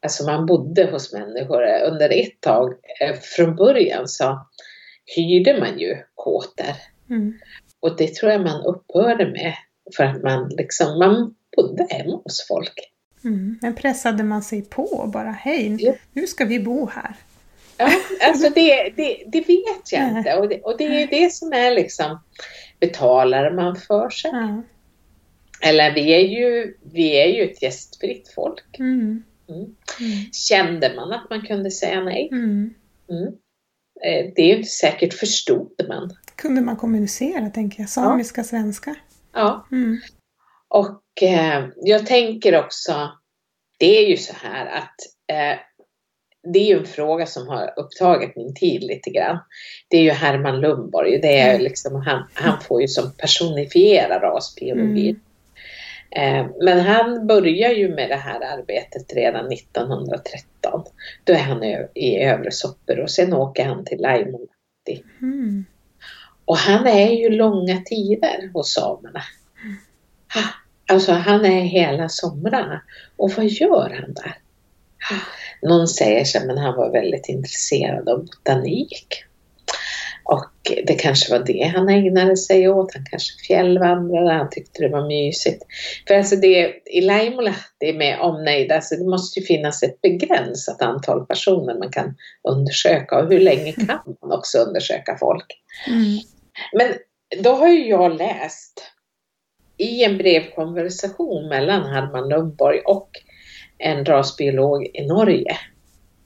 [0.00, 1.62] Alltså man bodde hos människor.
[1.86, 4.46] Under ett tag, eh, från början så
[5.16, 6.74] hyrde man ju kåtor.
[7.10, 7.38] Mm.
[7.80, 9.54] Och det tror jag man upphörde med
[9.96, 11.34] för att man liksom, man
[11.90, 12.92] hemma hos folk.
[13.24, 13.58] Mm.
[13.62, 15.92] Men pressade man sig på bara, hej, ja.
[16.12, 17.14] nu ska vi bo här?
[17.76, 17.90] Ja,
[18.28, 21.74] alltså det, det, det vet jag inte och det, och det är det som är
[21.74, 22.20] liksom,
[22.80, 24.30] betalar man för sig?
[24.34, 24.62] Ja.
[25.60, 28.78] Eller vi är, ju, vi är ju ett gästfritt folk.
[28.78, 29.22] Mm.
[29.48, 29.60] Mm.
[30.00, 30.32] mm.
[30.32, 32.28] Kände man att man kunde säga nej?
[32.32, 32.74] Mm.
[33.10, 33.32] mm.
[34.04, 36.10] Eh, det är ju inte säkert förstod man.
[36.36, 38.44] Kunde man kommunicera, tänker jag, samiska, ja.
[38.44, 38.94] svenska?
[39.32, 39.66] Ja.
[39.72, 40.00] Mm.
[40.72, 43.10] Och eh, jag tänker också,
[43.78, 44.96] det är ju så här att
[45.32, 45.58] eh,
[46.52, 49.38] det är ju en fråga som har upptagit min tid lite grann.
[49.88, 51.62] Det är ju Herman Lundborg, det är mm.
[51.62, 55.16] liksom, han, han får ju som personifiera rasbiologi.
[56.10, 56.46] Mm.
[56.46, 60.84] Eh, men han börjar ju med det här arbetet redan 1913.
[61.24, 65.04] Då är han i Övre Sopper och sen åker han till Laimonatti.
[65.22, 65.64] Mm.
[66.44, 69.22] Och han är ju långa tider hos samerna.
[69.64, 69.76] Mm.
[70.92, 72.82] Alltså han är hela somrarna.
[73.16, 74.36] Och vad gör han där?
[75.62, 79.24] Någon säger sig, men han var väldigt intresserad av botanik.
[80.24, 80.52] Och
[80.86, 82.94] det kanske var det han ägnade sig åt.
[82.94, 85.62] Han kanske fjällvandrade, han tyckte det var mysigt.
[86.08, 91.26] För alltså det, i Laimolahti med omnejd, alltså det måste ju finnas ett begränsat antal
[91.26, 92.14] personer man kan
[92.48, 95.46] undersöka och hur länge kan man också undersöka folk?
[95.86, 96.18] Mm.
[96.72, 96.94] Men
[97.42, 98.91] då har ju jag läst
[99.82, 103.10] i en brevkonversation mellan Herman Lundborg och
[103.78, 105.56] en rasbiolog i Norge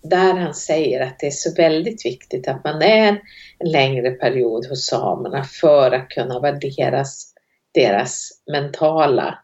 [0.03, 3.21] där han säger att det är så väldigt viktigt att man är
[3.59, 7.35] en längre period hos samerna för att kunna värderas
[7.75, 9.39] deras mentala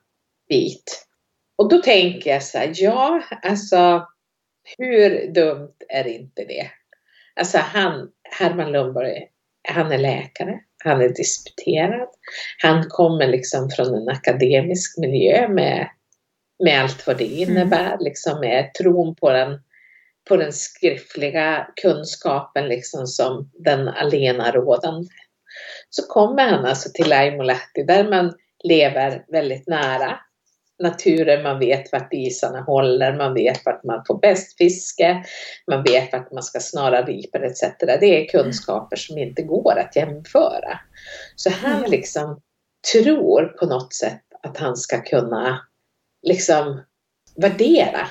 [0.49, 1.07] bit.
[1.57, 4.07] Och då tänker jag så här, ja, alltså
[4.79, 6.67] hur dumt är inte det?
[7.37, 9.29] Alltså han, Herman Lundborg,
[9.69, 12.09] han är läkare, han är disputerad,
[12.59, 15.89] han kommer liksom från en akademisk miljö med,
[16.65, 17.99] med allt vad det innebär, mm.
[18.01, 19.61] liksom med tron på den
[20.29, 25.09] på den skriftliga kunskapen liksom som den alena rådande.
[25.91, 30.21] Så kommer han alltså till Aimolahti där man lever väldigt nära
[30.83, 35.25] naturen, man vet vart isarna håller, man vet vart man får bäst fiske,
[35.71, 37.61] man vet vart man ska snara ripor etc.
[37.79, 40.81] Det är kunskaper som inte går att jämföra.
[41.37, 42.41] Så han liksom
[42.93, 45.67] tror på något sätt att han ska kunna
[46.23, 46.81] liksom
[47.37, 48.07] värdera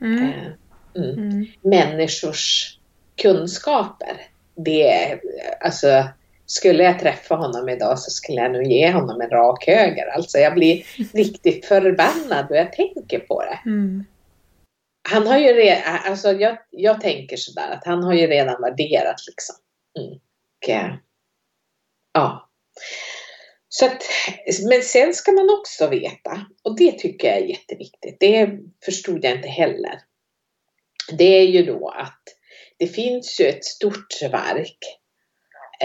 [0.00, 0.24] mm.
[0.24, 0.52] Eh,
[0.96, 1.18] Mm.
[1.18, 1.46] Mm.
[1.62, 2.78] Människors
[3.22, 4.20] kunskaper.
[4.54, 5.20] Det är,
[5.60, 6.04] alltså,
[6.50, 10.06] skulle jag träffa honom idag så skulle jag nog ge honom en rak höger.
[10.06, 13.60] Alltså jag blir riktigt förbannad och jag tänker på det.
[13.70, 14.04] Mm.
[15.08, 19.20] Han har ju redan, alltså jag, jag tänker sådär att han har ju redan värderat
[19.26, 19.56] liksom.
[19.98, 20.12] Mm.
[20.12, 20.68] Och,
[22.12, 22.50] ja.
[23.68, 24.02] Så att,
[24.70, 28.50] men sen ska man också veta, och det tycker jag är jätteviktigt, det
[28.84, 30.00] förstod jag inte heller
[31.12, 32.22] det är ju då att
[32.78, 34.99] det finns ju ett stort verk eh,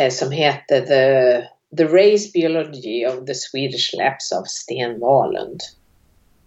[0.10, 5.62] som heter The, The Race Biology of the Swedish Lapse of Sten Wahlund.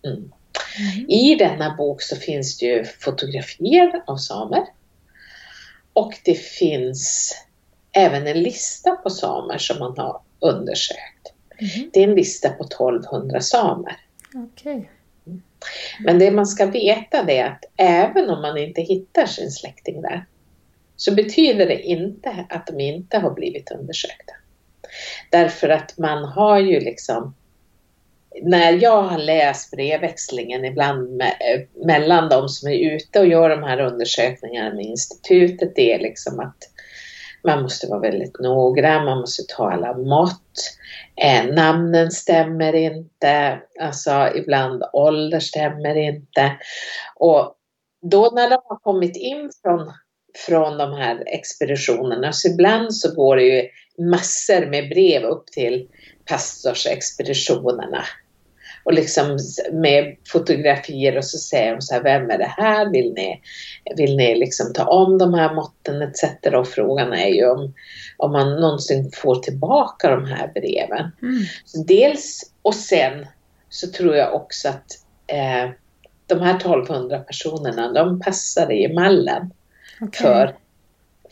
[0.04, 0.32] Mm.
[0.78, 1.10] Mm.
[1.10, 4.64] I denna bok så finns det ju fotografier av samer
[5.92, 7.32] och det finns
[7.92, 11.32] även en lista på samer som man har undersökt.
[11.58, 11.90] Mm.
[11.92, 13.96] Det är en lista på 1200 samer.
[14.34, 14.82] Okay.
[16.00, 20.26] Men det man ska veta är att även om man inte hittar sin släkting där
[20.98, 24.32] så betyder det inte att de inte har blivit undersökta.
[25.30, 27.34] Därför att man har ju liksom
[28.42, 33.62] när jag har läst brevväxlingen ibland med, mellan de som är ute och gör de
[33.62, 36.56] här undersökningarna med institutet, det är liksom att
[37.44, 40.52] man måste vara väldigt noggrann, man måste ta alla mått.
[41.16, 46.52] Eh, namnen stämmer inte, alltså ibland ålder stämmer inte.
[47.16, 47.54] Och
[48.02, 49.92] då när de har kommit in från,
[50.46, 53.68] från de här expeditionerna, så ibland så går det ju
[54.04, 55.88] massor med brev upp till
[56.24, 58.04] pastorsexpeditionerna
[58.84, 59.38] och liksom
[59.72, 62.90] med fotografier och så säger de så här, vem är det här?
[62.92, 63.40] Vill ni,
[63.96, 66.24] vill ni liksom ta om de här måtten etc.
[66.54, 67.74] Och frågan är ju om,
[68.16, 71.10] om man någonsin får tillbaka de här breven.
[71.22, 71.86] Mm.
[71.86, 73.26] dels och sen
[73.68, 74.86] så tror jag också att
[75.26, 75.70] eh,
[76.26, 79.50] de här 1200 personerna, de passade i mallen
[80.00, 80.22] okay.
[80.22, 80.54] för,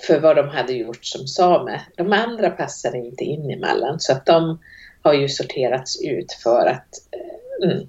[0.07, 1.81] för vad de hade gjort som same.
[1.97, 4.59] De andra passade inte in i mallen så att de
[5.03, 7.89] har ju sorterats ut för att eh, Mm.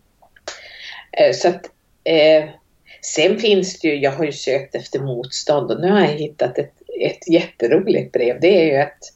[1.12, 1.66] Eh, så att,
[2.04, 2.50] eh,
[3.02, 6.58] sen finns det ju, jag har ju sökt efter motstånd och nu har jag hittat
[6.58, 8.40] ett, ett jätteroligt brev.
[8.42, 9.14] Det är ju att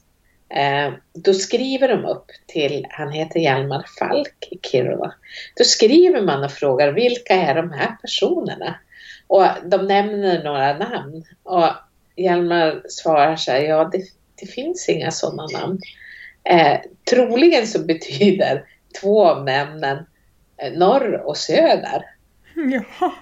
[0.50, 5.14] eh, då skriver de upp till, han heter Hjalmar Falk i Kiruna.
[5.56, 8.76] Då skriver man och frågar vilka är de här personerna?
[9.32, 11.24] Och de nämner några namn.
[11.44, 11.70] Och
[12.16, 14.04] Hjalmar svarar så här, ja det,
[14.42, 15.80] det finns inga sådana namn.
[16.44, 18.66] Eh, troligen så betyder
[19.02, 20.06] två av namnen
[20.62, 22.06] Eh, norr och söder.
[22.56, 23.14] Ja.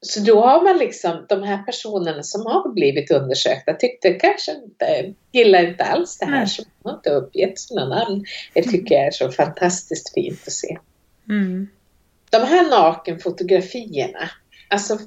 [0.00, 5.14] Så då har man liksom, de här personerna som har blivit undersökta tyckte kanske inte,
[5.32, 6.46] gillar inte alls det här, mm.
[6.46, 8.24] så de har inte uppgett sina namn.
[8.54, 10.78] Det tycker jag är så fantastiskt fint att se.
[11.28, 11.68] Mm.
[12.30, 14.30] De här nakenfotografierna,
[14.68, 14.98] alltså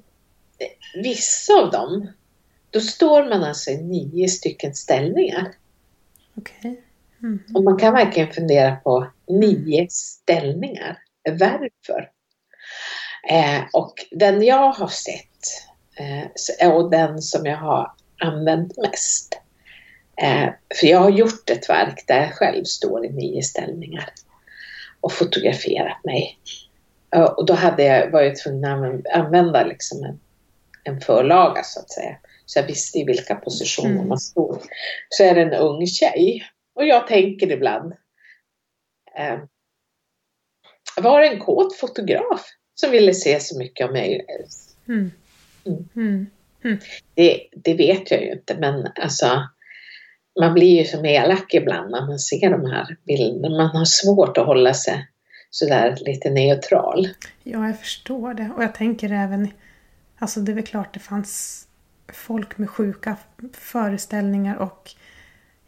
[0.96, 2.08] vissa av dem,
[2.70, 5.54] då står man alltså i nio stycken ställningar.
[6.36, 6.76] Okay.
[7.22, 7.40] Mm.
[7.56, 10.98] Och man kan verkligen fundera på nio ställningar
[11.40, 12.10] varför.
[13.30, 15.26] Eh, och den jag har sett
[16.62, 17.92] eh, och den som jag har
[18.22, 19.40] använt mest.
[20.22, 20.50] Eh,
[20.80, 24.10] för jag har gjort ett verk där jag själv står i nio ställningar
[25.02, 26.40] och fotograferat mig.
[27.38, 30.20] Och då hade jag, var jag tvungen att använda liksom en,
[30.90, 34.08] en förlaga så att säga så jag visste i vilka positioner Mm.
[34.08, 34.58] man stod.
[35.10, 36.44] Så är det en ung tjej.
[36.76, 37.94] Och jag tänker ibland,
[39.18, 39.40] eh,
[40.98, 44.26] var det en kåt fotograf som ville se så mycket av mig?
[44.88, 45.12] Mm.
[45.96, 46.28] Mm.
[46.64, 46.78] Mm.
[47.14, 49.48] Det, det vet jag ju inte men alltså
[50.40, 53.58] man blir ju som elak ibland när man ser de här bilderna.
[53.58, 55.08] Man har svårt att hålla sig
[55.50, 57.10] sådär lite neutral.
[57.44, 58.52] Ja, jag förstår det.
[58.58, 59.52] Och jag tänker även,
[60.20, 61.66] alltså det är väl klart det fanns
[62.14, 63.16] folk med sjuka
[63.54, 64.92] föreställningar och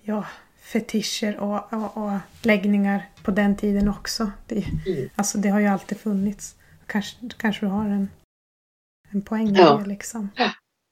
[0.01, 0.25] ja,
[0.61, 4.31] fetischer och, och, och läggningar på den tiden också.
[4.47, 5.09] Det, Mm.
[5.15, 6.55] Alltså det har ju alltid funnits.
[6.85, 8.09] Kanske, kanske du har en,
[9.09, 9.77] en poäng med Ja.
[9.83, 10.29] det liksom.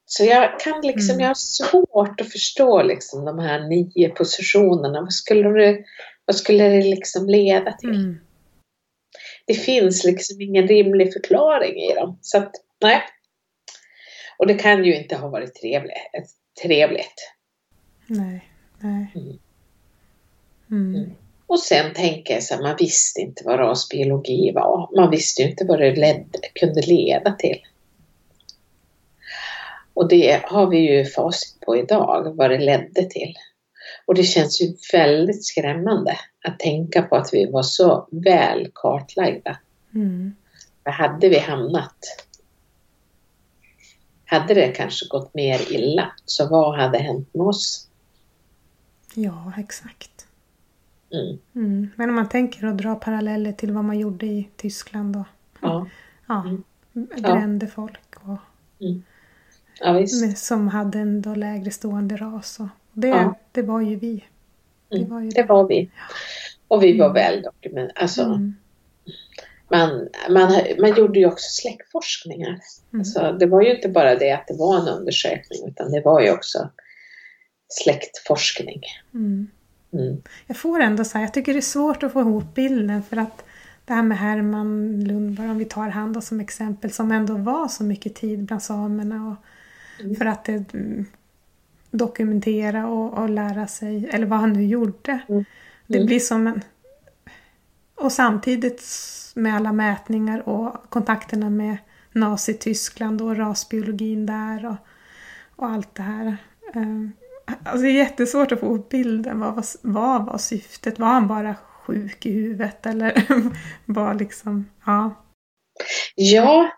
[0.05, 1.21] Så jag kan liksom, Mm.
[1.21, 5.01] jag har svårt att förstå liksom de här nio positionerna.
[5.01, 5.83] Vad skulle det,
[6.25, 7.89] vad skulle det liksom leda till?
[7.89, 8.19] Mm.
[9.47, 12.17] Det finns liksom ingen rimlig förklaring i dem.
[12.21, 12.51] Så att,
[12.81, 13.01] nej.
[14.39, 15.93] Och det kan ju inte ha varit trevligt.
[16.63, 17.33] trevligt.
[18.07, 19.11] Nej, nej.
[19.15, 19.39] Mm.
[20.71, 20.95] Mm.
[20.95, 21.15] Mm.
[21.47, 24.89] Och sen tänker jag så här, man visste inte vad rasbiologi var.
[25.01, 27.61] Man visste ju inte vad det ledde, kunde leda till.
[29.93, 33.33] Och det har vi ju facit på idag, vad det ledde till.
[34.05, 39.59] Och det känns ju väldigt skrämmande att tänka på att vi var så väl kartlagda.
[39.95, 40.35] Mm.
[40.83, 41.97] Var hade vi hamnat?
[44.31, 47.87] Hade det kanske gått mer illa, så vad hade hänt med oss?
[49.15, 50.27] Ja, exakt.
[51.13, 51.37] Mm.
[51.55, 51.89] Mm.
[51.95, 55.25] Men om man tänker och drar paralleller till vad man gjorde i Tyskland och
[55.61, 55.87] Ja,
[56.27, 56.45] ja,
[56.95, 57.09] Mm.
[57.21, 58.37] brände folk och
[59.79, 60.25] ja visst.
[60.25, 62.59] med, som hade en då lägre stående ras.
[62.59, 63.35] Och det, Ja.
[63.51, 64.25] det var ju vi.
[64.89, 65.89] Det Mm, var ju det var vi.
[66.67, 67.13] Och vi var Mm.
[67.13, 67.91] väl dokumenterade.
[68.01, 68.55] Alltså, Mm.
[69.71, 72.49] Man, man, man gjorde ju också släktforskningar.
[72.49, 72.99] Mm.
[72.99, 76.21] Alltså, det var ju inte bara det att det var en undersökning utan det var
[76.21, 76.69] ju också
[77.67, 78.81] släktforskning.
[79.13, 79.47] Mm.
[79.93, 80.21] Mm.
[80.47, 83.43] Jag får ändå säga, jag tycker det är svårt att få ihop bilden för att
[83.85, 87.83] det här med Herman Lundberg, om vi tar han som exempel, som ändå var så
[87.83, 89.45] mycket tid bland samerna och
[90.03, 90.15] Mm.
[90.15, 91.05] för att det, mm,
[91.91, 95.19] dokumentera och, och lära sig, eller vad han nu gjorde.
[95.29, 95.45] Mm.
[95.87, 96.07] Det Mm.
[96.07, 96.61] blir som en...
[97.99, 98.83] Och samtidigt
[99.35, 101.77] med alla mätningar och kontakterna med
[102.13, 104.75] Nazityskland och rasbiologin där och,
[105.55, 106.37] och allt det här.
[106.75, 107.09] Eh,
[107.63, 109.39] Alltså det är jättesvårt att få ihop bilden.
[109.39, 110.99] Vad var, vad var syftet?
[110.99, 113.23] Var han bara sjuk i huvudet eller
[113.85, 114.65] var liksom...
[114.85, 115.15] Ja.
[116.15, 116.69] Ja,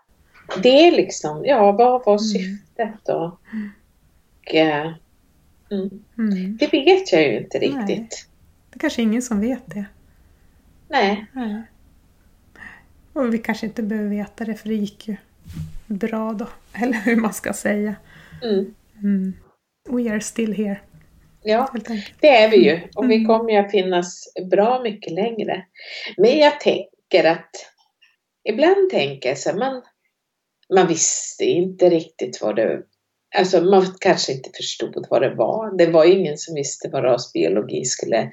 [0.62, 2.18] det är liksom, ja vad var Mm.
[2.18, 3.38] syftet då?
[4.46, 4.92] Och, eh,
[5.70, 6.56] mm, Mm.
[6.56, 7.68] det vet jag ju inte Nej.
[7.68, 8.28] riktigt.
[8.70, 9.84] Det är kanske ingen som vet det.
[10.92, 11.26] Nej.
[11.32, 11.62] Nej.
[13.12, 15.16] Och vi kanske inte behöver veta det för det gick ju
[15.86, 16.48] bra då.
[16.82, 17.94] Eller hur man ska säga.
[18.42, 18.74] Mm.
[19.02, 19.32] Mm.
[19.88, 20.80] We are still here,
[21.42, 21.74] Ja,
[22.20, 22.80] det är vi ju.
[22.94, 23.26] Och vi Mm.
[23.26, 25.66] kommer ju att finnas bra mycket längre.
[26.16, 27.50] Men jag tänker att
[28.48, 29.82] ibland tänker jag så här, man,
[30.74, 32.82] man visste inte riktigt vad det
[33.36, 35.78] Alltså man kanske inte förstod vad det var.
[35.78, 38.30] Det var ingen som visste vad rasbiologi skulle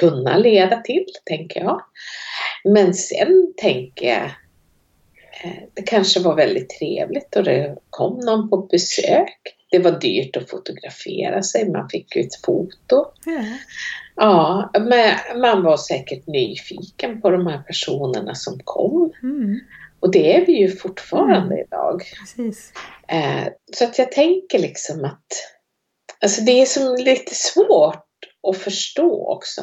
[0.00, 1.82] kunna leda till, tänker jag.
[2.64, 4.24] Men sen tänker jag,
[5.42, 9.38] eh, det kanske var väldigt trevligt och det kom någon på besök.
[9.70, 13.04] Det var dyrt att fotografera sig, man fick ju ett foto.
[13.24, 13.42] Ja.
[14.16, 19.12] Ja, men man var säkert nyfiken på de här personerna som kom.
[19.22, 19.60] Mm.
[20.00, 22.02] Och det är vi ju fortfarande idag.
[22.20, 22.72] Precis.
[23.08, 25.26] Eh, så att jag tänker liksom att
[26.20, 28.05] alltså det är som lite svårt
[28.50, 29.62] att förstå också.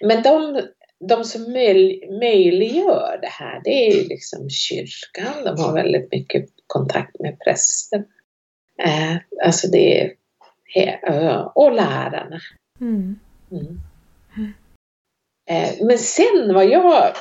[0.00, 0.62] Men de,
[1.08, 5.44] de som möj, möjliggör det här, det är ju liksom kyrkan.
[5.44, 8.04] De har väldigt mycket kontakt med prästen.
[8.82, 10.12] Eh, alltså det är,
[10.74, 12.40] he- och lärarna.
[12.80, 13.18] Mm.
[13.50, 13.80] Mm.
[15.50, 17.14] Eh, Men sen vad jag,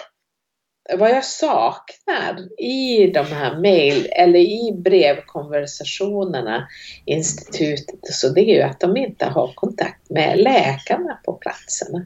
[0.98, 6.68] vad jag saknar i de här mail eller i brevkonversationerna
[7.06, 12.06] institutet så det är ju att de inte har kontakt med läkarna på platserna.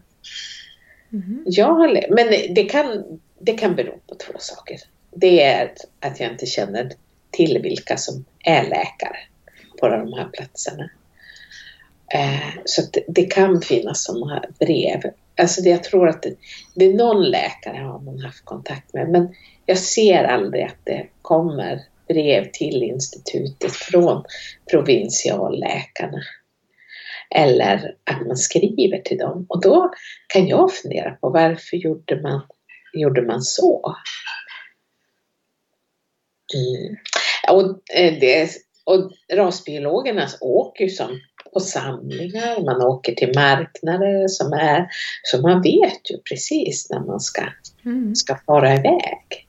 [1.14, 1.44] Mm.
[1.46, 3.04] Jag har, men det kan,
[3.40, 4.80] det kan bero på två saker.
[5.16, 6.92] Det är att jag inte känner
[7.32, 9.18] till vilka som är läkare
[9.80, 10.90] på de här platserna.
[12.14, 15.02] Eh, så det kan finnas sådana här brev.
[15.38, 16.36] Alltså det, jag tror att det,
[16.76, 21.08] det är någon läkare har man haft kontakt med men jag ser aldrig att det
[21.22, 24.24] kommer brev till institutet från
[24.72, 26.22] provinsialläkarna.
[27.36, 29.46] Eller att man skriver till dem.
[29.50, 29.92] Och då
[30.28, 32.42] kan jag fundera på varför gjorde man,
[32.94, 33.96] gjorde man så?
[36.56, 36.98] Mm.
[37.50, 38.50] Och eh, det
[38.86, 41.20] och rasbiologerna åker ju som
[41.54, 44.88] på samlingar, man åker till marknader som är,
[45.24, 47.44] så man vet ju precis när man ska,
[47.86, 48.16] Mm.
[48.16, 49.48] ska fara iväg.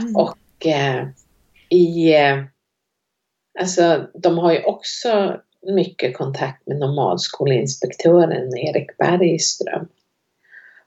[0.00, 0.16] Mm.
[0.16, 1.08] Och eh,
[1.68, 2.44] i, eh,
[3.60, 9.88] alltså de har ju också mycket kontakt med nomadskolinspektören Erik Bergström.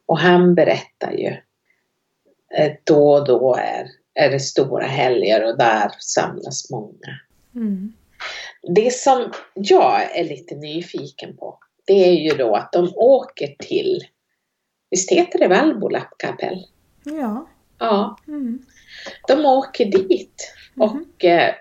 [0.05, 1.37] Och han berättar ju
[2.57, 7.19] eh, då och då är, är det stora helger och där samlas många.
[7.55, 7.93] Mm.
[8.75, 13.99] Det som jag är lite nyfiken på, det är ju då att de åker till,
[14.89, 16.65] visst heter det Valbo lappkapell?
[17.05, 17.47] Ja.
[17.79, 18.65] Ja, Mm.
[19.27, 20.89] de åker dit Mhm.
[20.91, 21.55] och eh,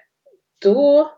[0.62, 1.12] då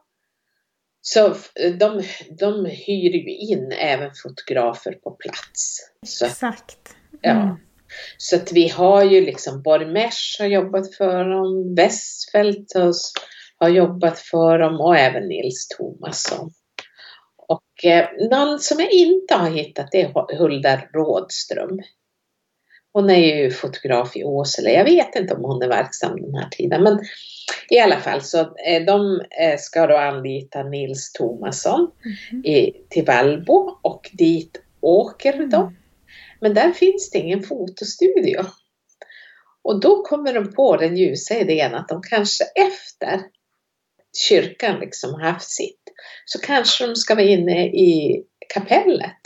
[1.01, 1.35] så
[1.79, 2.03] de,
[2.39, 5.79] de hyr ju in även fotografer på plats.
[6.07, 6.97] Så, Exakt.
[7.21, 7.31] ja.
[7.31, 7.55] Mm.
[8.19, 12.77] så att vi har ju liksom Bormesh har jobbat för dem, Westfeldt
[13.65, 16.51] har, jobbat för dem och även Nils Tomasson.
[17.49, 21.81] Och eh, någon som jag inte har hittat är Hulda Rådström.
[22.93, 24.71] Hon är ju fotograf i Åsele.
[24.73, 26.99] Jag vet inte om hon är verksam den här tiden men
[27.71, 31.91] i alla fall så eh, de eh, ska då anlita Nils Tomasson
[32.33, 32.45] Mhm.
[32.45, 35.63] i, till Valbo och dit åker de.
[35.63, 35.75] Mm.
[36.41, 38.45] Men där finns det ingen fotostudio.
[39.63, 43.21] Och då kommer de på den ljusa idén att de kanske efter
[44.17, 45.81] kyrkan liksom har haft sitt
[46.25, 48.23] så kanske de ska vara inne i
[48.55, 49.21] kapellet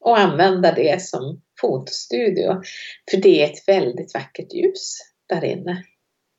[0.00, 2.62] och använda det som fotostudio.
[3.10, 5.84] För det är ett väldigt vackert ljus där inne.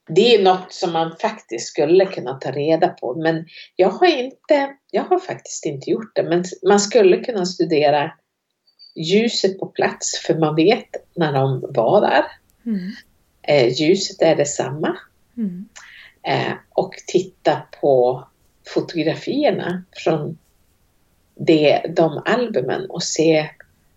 [0.09, 3.45] Det är något som man faktiskt skulle kunna ta reda på men
[3.75, 8.11] jag har inte, jag har faktiskt inte gjort det men man skulle kunna studera
[8.95, 12.25] ljuset på plats för man vet när de var där.
[12.65, 12.91] Mm.
[13.41, 14.97] Eh, ljuset är detsamma.
[15.37, 15.69] Mm.
[16.23, 18.23] Eh, och titta på
[18.73, 20.37] fotografierna från
[21.35, 23.49] det, de albumen och se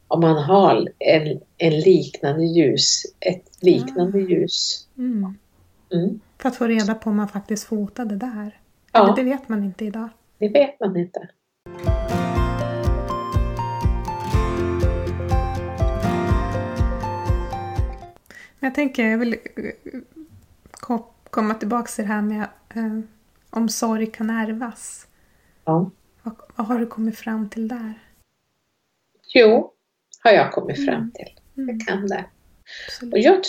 [0.09, 4.89] om man har en, en liknande ljus, ett liknande ljus.
[4.99, 5.39] Mm.
[5.93, 6.21] Mm.
[6.39, 8.59] För att få reda på om man faktiskt fotade där.
[8.93, 9.05] Ja.
[9.05, 10.09] Eller det vet man inte idag.
[10.39, 11.29] Det vet man inte.
[18.61, 20.01] Jag tänker, jag vill eh,
[21.35, 22.43] komma tillbaka till det här med
[22.75, 23.01] eh,
[23.51, 25.07] om sorg kan ärvas.
[25.65, 25.91] Ja.
[26.23, 27.95] Vad, vad har du kommit fram till där?
[29.35, 29.73] Jo,
[30.25, 31.29] har jag kommit fram till.
[31.57, 31.79] Mm.
[31.79, 32.25] Jag kan det.
[32.87, 33.13] Absolut.
[33.15, 33.43] Och jag,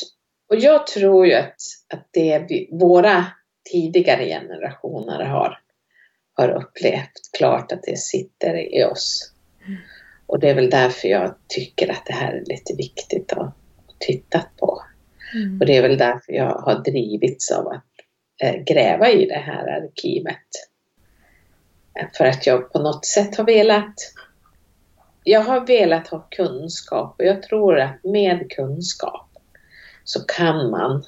[0.50, 1.56] och jag tror ju att,
[1.94, 3.26] att det vi, våra
[3.72, 5.60] tidigare generationer har,
[6.34, 9.34] har upplevt klart att det sitter i oss.
[9.66, 9.80] Mm.
[10.28, 14.00] Och det är väl därför jag tycker att det här är lite viktigt att, att
[14.00, 14.84] titta på.
[15.36, 15.60] Mm.
[15.60, 17.84] Och det är väl därför jag har drivits av att
[18.44, 20.48] eh, gräva i det här arkivet.
[22.00, 23.94] Eh, För att jag på något sätt har velat
[25.28, 29.30] jag har velat ha kunskap och jag tror att med kunskap
[30.04, 31.04] så kan man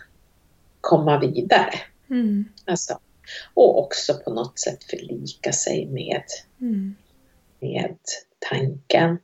[0.82, 1.74] komma vidare.
[2.10, 2.46] Mm.
[2.66, 3.00] Alltså,
[3.54, 6.24] och också på något sätt förlika sig med,
[6.62, 6.96] Mm.
[7.60, 7.96] med
[8.50, 9.18] tanken.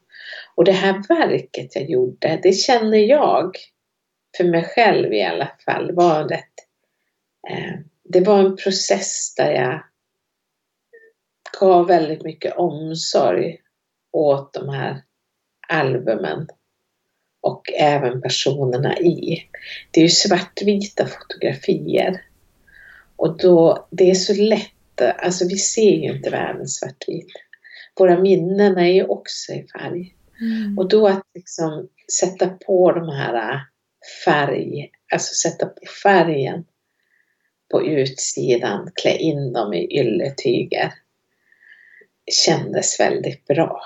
[0.56, 3.56] Och det här verket jag gjorde, det känner jag,
[4.38, 6.54] för mig själv i alla fall, var rätt,
[7.50, 9.84] eh, det var en process där jag
[11.60, 13.58] gav väldigt mycket omsorg
[14.12, 15.02] åt de här
[15.68, 16.48] albumen
[17.42, 19.48] och även personerna i.
[19.92, 22.22] Det är ju svartvita fotografier
[23.16, 27.28] och då, det är så lätt, alltså vi ser ju inte världen svartvit.
[28.00, 30.16] Våra minnen är ju också i färg.
[30.42, 30.78] Mm.
[30.78, 33.62] Och då att liksom sätta på de här
[34.26, 36.66] färg, alltså sätta på färgen
[37.72, 40.94] på utsidan, klä in dem i ylletyger
[42.46, 43.82] kändes väldigt bra.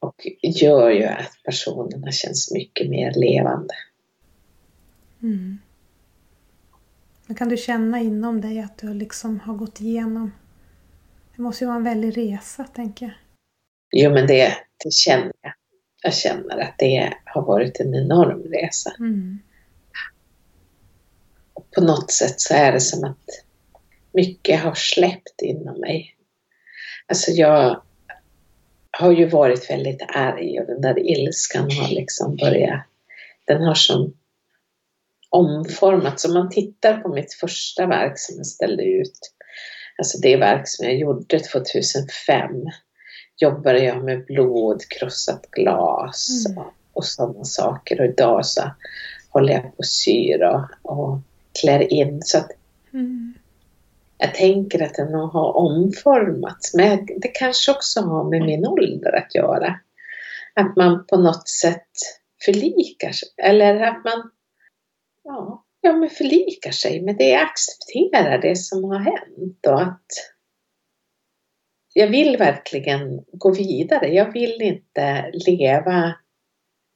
[0.00, 3.74] Och gör ju att personerna känns mycket mer levande.
[5.22, 5.58] Mm.
[7.26, 10.30] Men kan du känna inom dig att du liksom har gått igenom
[11.36, 13.14] det måste ju vara en väldig resa, tänker jag.
[13.92, 15.52] Jo men det, det känner jag.
[16.02, 18.92] Jag känner att det har varit en enorm resa.
[18.98, 19.38] Mm.
[21.54, 23.44] Och på något sätt så är det som att
[24.12, 26.16] mycket har släppt inom mig.
[27.06, 27.82] Alltså jag
[28.90, 32.84] har ju varit väldigt arg och den där ilskan har liksom börjat,
[33.44, 34.14] den har som
[35.30, 36.24] omformats.
[36.24, 39.18] Om man tittar på mitt första verk som jag ställde ut,
[39.98, 42.50] alltså det verk som jag gjorde 2005,
[43.36, 46.58] jobbade jag med blod, krossat glas Mm.
[46.58, 48.00] och, och sådana saker.
[48.00, 48.62] Och idag så
[49.30, 51.18] håller jag på och syr och, och
[51.60, 52.22] klär in.
[52.22, 52.50] Så att
[52.92, 53.34] Mm.
[54.18, 56.74] jag tänker att den har omformats.
[56.74, 59.80] Men det kanske också har med min ålder att göra.
[60.54, 61.88] Att man på något sätt
[62.44, 63.28] förlikar sig.
[63.36, 64.30] Eller att man
[65.24, 70.06] ja, ja, men förlikar sig med det, accepterar det som har hänt och att
[71.98, 74.08] jag vill verkligen gå vidare.
[74.08, 76.14] Jag vill inte leva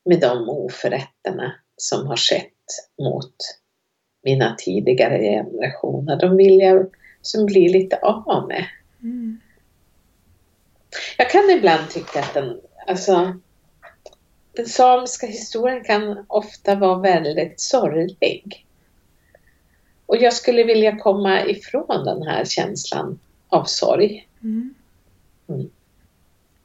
[0.05, 2.67] med de oförrätterna som har skett
[3.03, 3.35] mot
[4.25, 6.17] mina tidigare generationer.
[6.17, 6.87] De vill jag
[7.23, 8.67] som blir lite av med.
[9.03, 9.41] Mm.
[11.19, 13.41] Jag kan ibland tycka att den, alltså,
[14.53, 18.67] den samiska historien kan ofta vara väldigt sorglig.
[20.07, 24.29] Och jag skulle vilja komma ifrån den här känslan av sorg.
[24.43, 24.75] Mm.
[25.51, 25.71] Mm.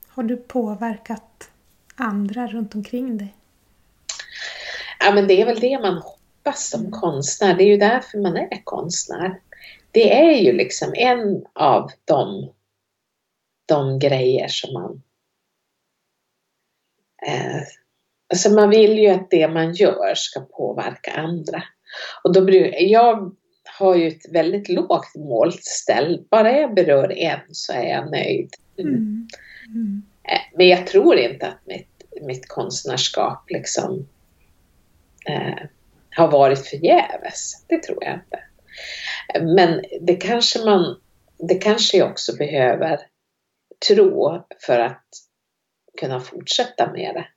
[0.08, 1.50] Har du påverkat
[1.96, 3.36] andra runt omkring dig?
[5.00, 7.56] Ja, men det är väl det man hoppas som konstnär.
[7.56, 9.40] Det är ju därför man är konstnär.
[9.92, 12.54] Det är ju liksom en av de,
[13.66, 15.02] de grejer som man...
[17.28, 17.62] Eh,
[18.30, 21.64] alltså man vill ju att det man gör ska påverka andra.
[22.24, 22.42] Och då
[22.84, 23.36] jag
[23.80, 26.26] har ju ett väldigt lågt målställ.
[26.30, 28.50] Bara jag berör en så är jag nöjd.
[28.80, 29.28] Mm.
[29.68, 30.04] Mm.
[30.24, 34.08] Eh, men jag tror inte att mitt, mitt konstnärskap liksom
[35.30, 35.66] eh,
[36.10, 37.66] har varit förgäves.
[37.68, 38.44] Det tror jag inte.
[39.42, 41.02] Men det kanske man,
[41.38, 43.00] det kanske jag också behöver
[43.88, 45.08] tro för att
[46.00, 47.28] kunna fortsätta med det.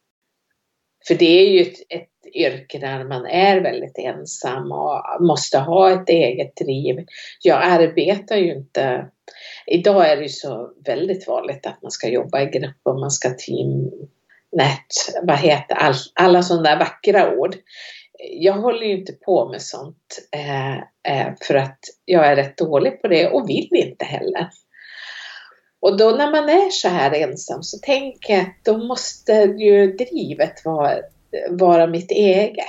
[1.09, 5.93] För det är ju ett, ett yrke där man är väldigt ensam och måste ha
[5.93, 7.07] ett eget driv.
[7.43, 9.07] Jag arbetar ju inte
[9.67, 13.11] Idag är det ju så väldigt vanligt att man ska jobba i grupp och man
[13.11, 17.57] ska teamnät, vad heter all, alla sådana där vackra ord.
[18.19, 20.77] Jag håller ju inte på med sånt eh,
[21.13, 24.49] eh, för att jag är rätt dålig på det och vill inte heller.
[25.81, 29.93] Och då när man är så här ensam så tänker jag att då måste ju
[29.93, 30.99] drivet vara,
[31.51, 32.67] vara mitt eget.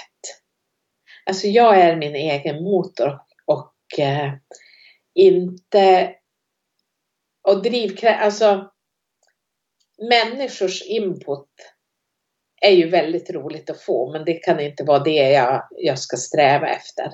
[1.26, 4.34] Alltså jag är min egen motor och eh,
[5.14, 6.16] inte
[7.41, 8.72] och drivkraft, alltså
[10.10, 11.49] människors input
[12.62, 16.18] är ju väldigt roligt att få men det kan inte vara det jag, jag ska
[16.18, 17.05] sträva efter.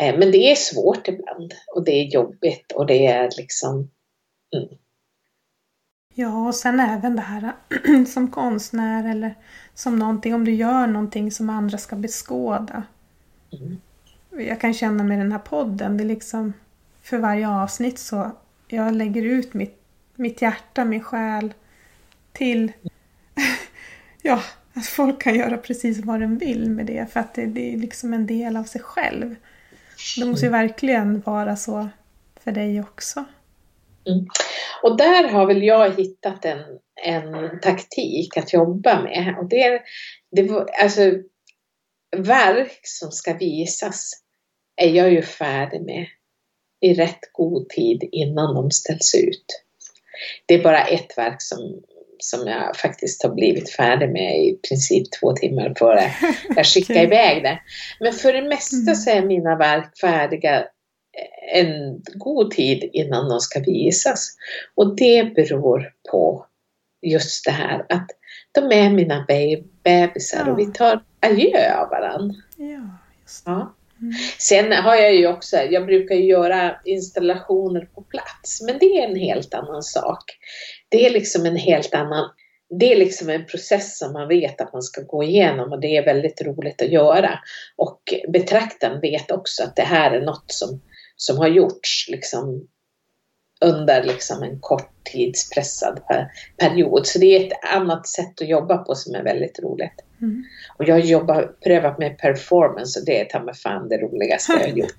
[0.00, 3.90] Eh, men det är svårt ibland och det är jobbigt och det är liksom...
[4.56, 4.78] Mm.
[6.14, 7.52] Ja, och sen även det här
[8.12, 9.34] som konstnär eller
[9.78, 12.82] som någonting, om du gör någonting som andra ska beskåda.
[13.52, 13.80] Mm.
[14.48, 16.52] Jag kan känna med den här podden, det är liksom
[17.02, 18.30] för varje avsnitt så
[18.68, 19.82] jag lägger ut mitt,
[20.14, 21.54] mitt hjärta, min själ
[22.32, 22.72] till
[24.22, 24.42] ja,
[24.74, 27.76] att folk kan göra precis vad de vill med det för att det, det är
[27.76, 29.36] liksom en del av sig själv.
[30.18, 31.88] Det måste ju verkligen vara så
[32.40, 33.24] för dig också.
[34.08, 34.26] Mm.
[34.82, 36.64] Och där har väl jag hittat en,
[37.04, 39.34] en taktik att jobba med.
[39.38, 39.80] Och det är,
[40.30, 41.00] det, alltså,
[42.16, 44.10] verk som ska visas
[44.76, 46.06] är jag ju färdig med
[46.80, 49.44] i rätt god tid innan de ställs ut.
[50.46, 51.82] Det är bara ett verk som,
[52.18, 56.12] som jag faktiskt har blivit färdig med i princip två timmar före
[56.56, 57.06] jag skickade okay.
[57.06, 57.58] iväg det.
[58.00, 58.94] Men för det mesta mm.
[58.94, 60.64] så är mina verk färdiga
[61.52, 64.36] en god tid innan de ska visas.
[64.74, 66.46] Och det beror på
[67.02, 68.06] just det här att
[68.52, 69.26] de är mina
[69.82, 70.52] bebisar ja.
[70.52, 72.36] och vi tar adjö av varandra.
[72.56, 73.50] Ja, just det.
[73.50, 73.74] Ja.
[74.00, 74.12] Mm.
[74.38, 79.08] Sen har jag ju också, jag brukar ju göra installationer på plats, men det är
[79.08, 80.24] en helt annan sak.
[80.88, 82.30] Det är liksom en helt annan,
[82.78, 85.96] det är liksom en process som man vet att man ska gå igenom och det
[85.96, 87.38] är väldigt roligt att göra.
[87.76, 90.80] Och betraktaren vet också att det här är något som,
[91.18, 92.68] som har gjorts liksom
[93.60, 96.00] under liksom en kort tidspressad
[96.56, 97.06] period.
[97.06, 100.04] Så det är ett annat sätt att jobba på som är väldigt roligt.
[100.20, 100.44] Mm.
[100.76, 104.52] Och jag har jobbat, prövat med performance och det är ta mig fan det roligaste
[104.52, 104.96] jag har gjort.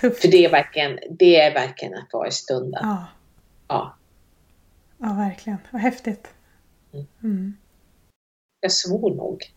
[0.00, 2.80] För det är, verkligen, det är verkligen att vara i stunden.
[2.82, 3.06] Ja.
[3.68, 3.96] Ja,
[4.98, 5.58] ja verkligen.
[5.70, 6.28] Vad häftigt.
[6.92, 7.06] Mm.
[7.22, 7.56] Mm.
[8.60, 9.52] Jag svor nog.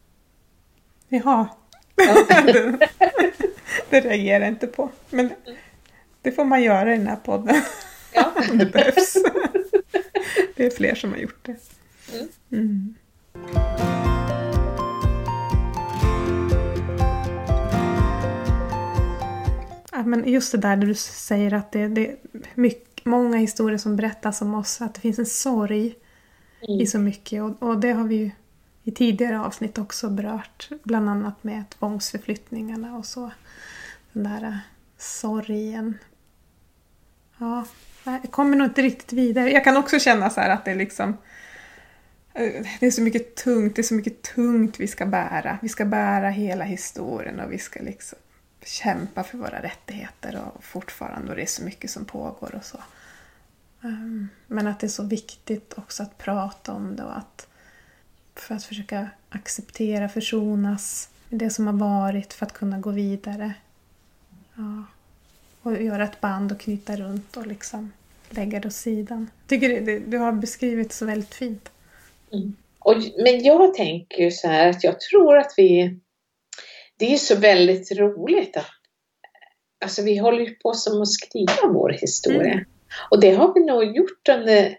[1.10, 1.48] Jaha.
[1.96, 2.26] Ja.
[2.46, 2.90] det,
[3.90, 4.90] det reagerar jag inte på.
[5.10, 5.32] Men
[6.28, 7.62] det får man göra i den här podden.
[8.14, 8.32] Ja.
[8.52, 9.18] Om det behövs.
[10.56, 11.56] det är fler som har gjort det.
[12.12, 12.28] Mm.
[12.52, 12.96] mm.
[19.92, 22.18] Ja, men just det där där du säger att det, det är
[22.56, 25.96] mycket, många historier som berättas om oss, att det finns en sorg
[26.68, 26.82] mm.
[26.82, 27.44] i så mycket.
[27.44, 28.32] Och, och, det har vi ju
[28.84, 33.32] i tidigare avsnitt också berört, bland annat med tvångsförflyttningarna och så.
[34.14, 34.60] Den där
[34.98, 35.98] sorgen
[37.38, 37.66] Ja,
[38.04, 39.52] jag kommer nog inte riktigt vidare.
[39.52, 41.18] Jag kan också känna så här att det är liksom
[42.34, 45.58] eh, det är så mycket tungt, det är så mycket tungt vi ska bära.
[45.62, 48.18] Vi ska bära hela historien och vi ska liksom
[48.64, 52.78] kämpa för våra rättigheter och fortfarande och det är så mycket som pågår och så.
[53.84, 57.48] Ehm, men att det är så viktigt också att prata om det och att
[58.36, 63.54] för att försöka acceptera, försonas med det som har varit för att kunna gå vidare.
[64.56, 64.84] Ja.
[65.62, 67.92] Och göra ett band och knyta runt och liksom
[68.30, 69.32] lägga det åt sidan.
[69.48, 71.70] tycker det, du har beskrivit så väldigt fint.
[72.34, 72.56] Mm.
[72.80, 76.00] Och, men jag tänker ju så här att jag tror att vi...
[77.00, 78.66] Det är så väldigt roligt att...
[79.84, 82.54] Alltså vi håller ju på som att skriva vår historia.
[82.54, 82.66] Mm.
[83.12, 84.78] Och det har vi nog gjort under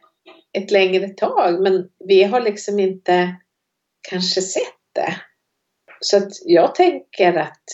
[0.52, 3.36] ett längre tag men vi har liksom inte
[4.10, 4.62] kanske sett
[4.94, 5.16] det.
[6.00, 7.64] Så att jag tänker att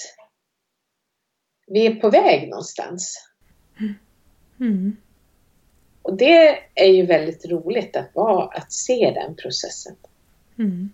[1.66, 3.28] vi är på väg någonstans.
[4.60, 4.96] Mm.
[6.02, 9.96] Och det är ju väldigt roligt att, vara, att se den processen.
[10.58, 10.90] Mm.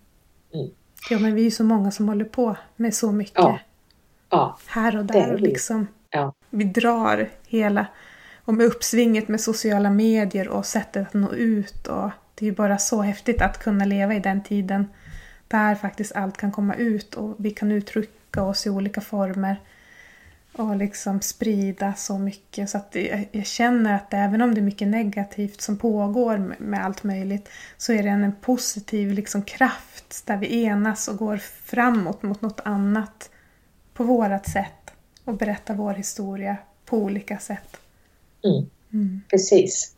[0.53, 0.69] Mm.
[1.09, 3.37] Ja, men vi är ju så många som håller på med så mycket.
[3.37, 3.59] Ja.
[4.29, 5.33] Ja, här och där.
[5.33, 6.33] Och liksom, ja.
[6.49, 7.87] Vi drar hela,
[8.45, 11.87] och med uppsvinget med sociala medier och sättet att nå ut.
[11.87, 14.87] Och det är ju bara så häftigt att kunna leva i den tiden
[15.47, 19.59] där faktiskt allt kan komma ut och vi kan uttrycka oss i olika former
[20.53, 22.69] och liksom sprida så mycket.
[22.69, 22.95] Så att
[23.31, 27.93] jag, känner att även om det är mycket negativt som pågår med, allt möjligt så
[27.93, 32.59] är det en, en positiv liksom kraft där vi enas och går framåt mot något
[32.65, 33.29] annat
[33.93, 34.91] på vårat sätt
[35.25, 37.77] och berättar vår historia på olika sätt.
[38.43, 38.69] Mm.
[38.93, 39.21] Mm.
[39.29, 39.95] Precis.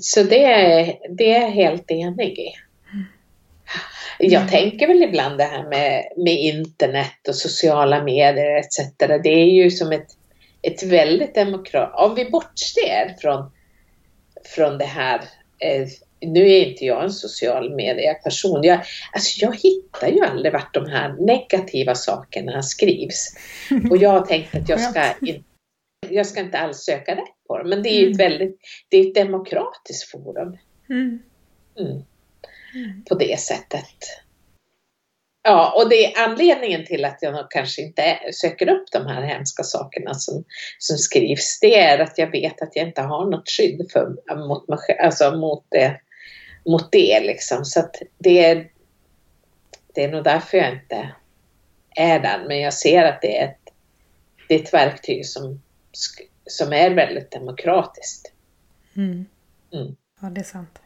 [0.00, 2.65] Så det är, det är jag helt enig i.
[4.18, 4.48] Jag mm.
[4.48, 8.78] tänker väl ibland det här med, med internet och sociala medier etc.
[8.98, 10.06] Det är ju som ett,
[10.62, 11.92] ett väldigt demokrat...
[11.94, 13.52] Om vi bortser från,
[14.54, 15.20] från det här
[15.58, 15.86] eh,
[16.20, 18.64] nu är inte jag en social medieperson.
[18.64, 18.80] Jag,
[19.12, 23.36] alltså jag hittar ju aldrig vart de här negativa sakerna skrivs.
[23.90, 25.44] Och jag har tänkt att jag ska, in,
[26.08, 27.68] jag ska inte alls söka rätt på dem.
[27.68, 28.30] Men det är ju ett mm.
[28.30, 30.56] väldigt, det är ett demokratiskt forum.
[30.90, 31.18] Mm.
[33.08, 33.94] På det sättet.
[35.42, 39.62] Ja, och det är anledningen till att jag kanske inte söker upp de här hemska
[39.62, 40.44] sakerna som,
[40.78, 41.60] som skrivs.
[41.60, 44.16] Det är att jag vet att jag inte har något skydd för,
[44.48, 44.64] mot,
[45.00, 46.00] alltså mot det.
[46.64, 47.64] Mot det liksom.
[47.64, 48.70] Så att det är,
[49.94, 51.14] det är nog därför jag inte
[51.96, 52.44] är där.
[52.48, 53.72] Men jag ser att det är ett,
[54.48, 55.62] det är ett verktyg som,
[56.46, 58.32] som är väldigt demokratiskt.
[58.96, 59.26] Mm.
[59.72, 59.96] Mm.
[60.20, 60.78] Ja, det är sant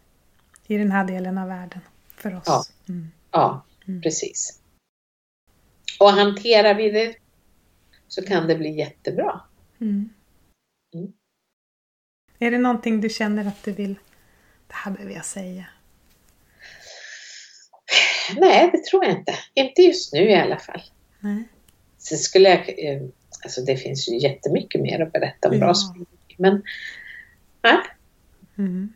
[0.70, 1.80] i den här delen av världen
[2.16, 2.42] för oss.
[2.46, 3.10] Ja, mm.
[3.30, 4.02] ja mm.
[4.02, 4.60] precis.
[6.00, 7.16] Och hanterar vi det
[8.08, 9.40] så kan det bli jättebra.
[9.80, 10.10] Mm.
[10.94, 11.12] mm.
[12.38, 13.94] Är det någonting du känner att du vill,
[14.66, 15.66] det här behöver jag säga?
[18.36, 19.34] Nej, det tror jag inte.
[19.54, 20.82] Inte just nu i alla fall.
[21.20, 21.44] Nej.
[21.98, 23.02] Sen skulle jag, eh,
[23.44, 25.60] alltså det finns ju jättemycket mer att berätta om ja.
[25.60, 25.74] bra
[26.36, 26.62] men
[27.62, 27.78] nej.
[28.58, 28.92] Mm.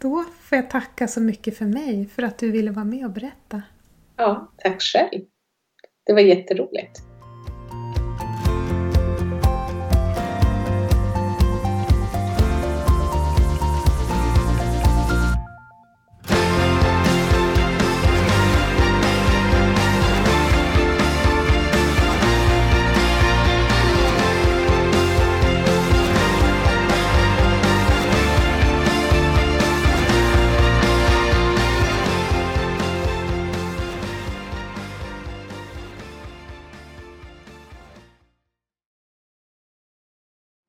[0.00, 3.10] Då får jag tacka så mycket för mig för att du ville vara med och
[3.10, 3.62] berätta.
[4.16, 5.24] Ja, tack själv.
[6.06, 7.07] Det var jätteroligt.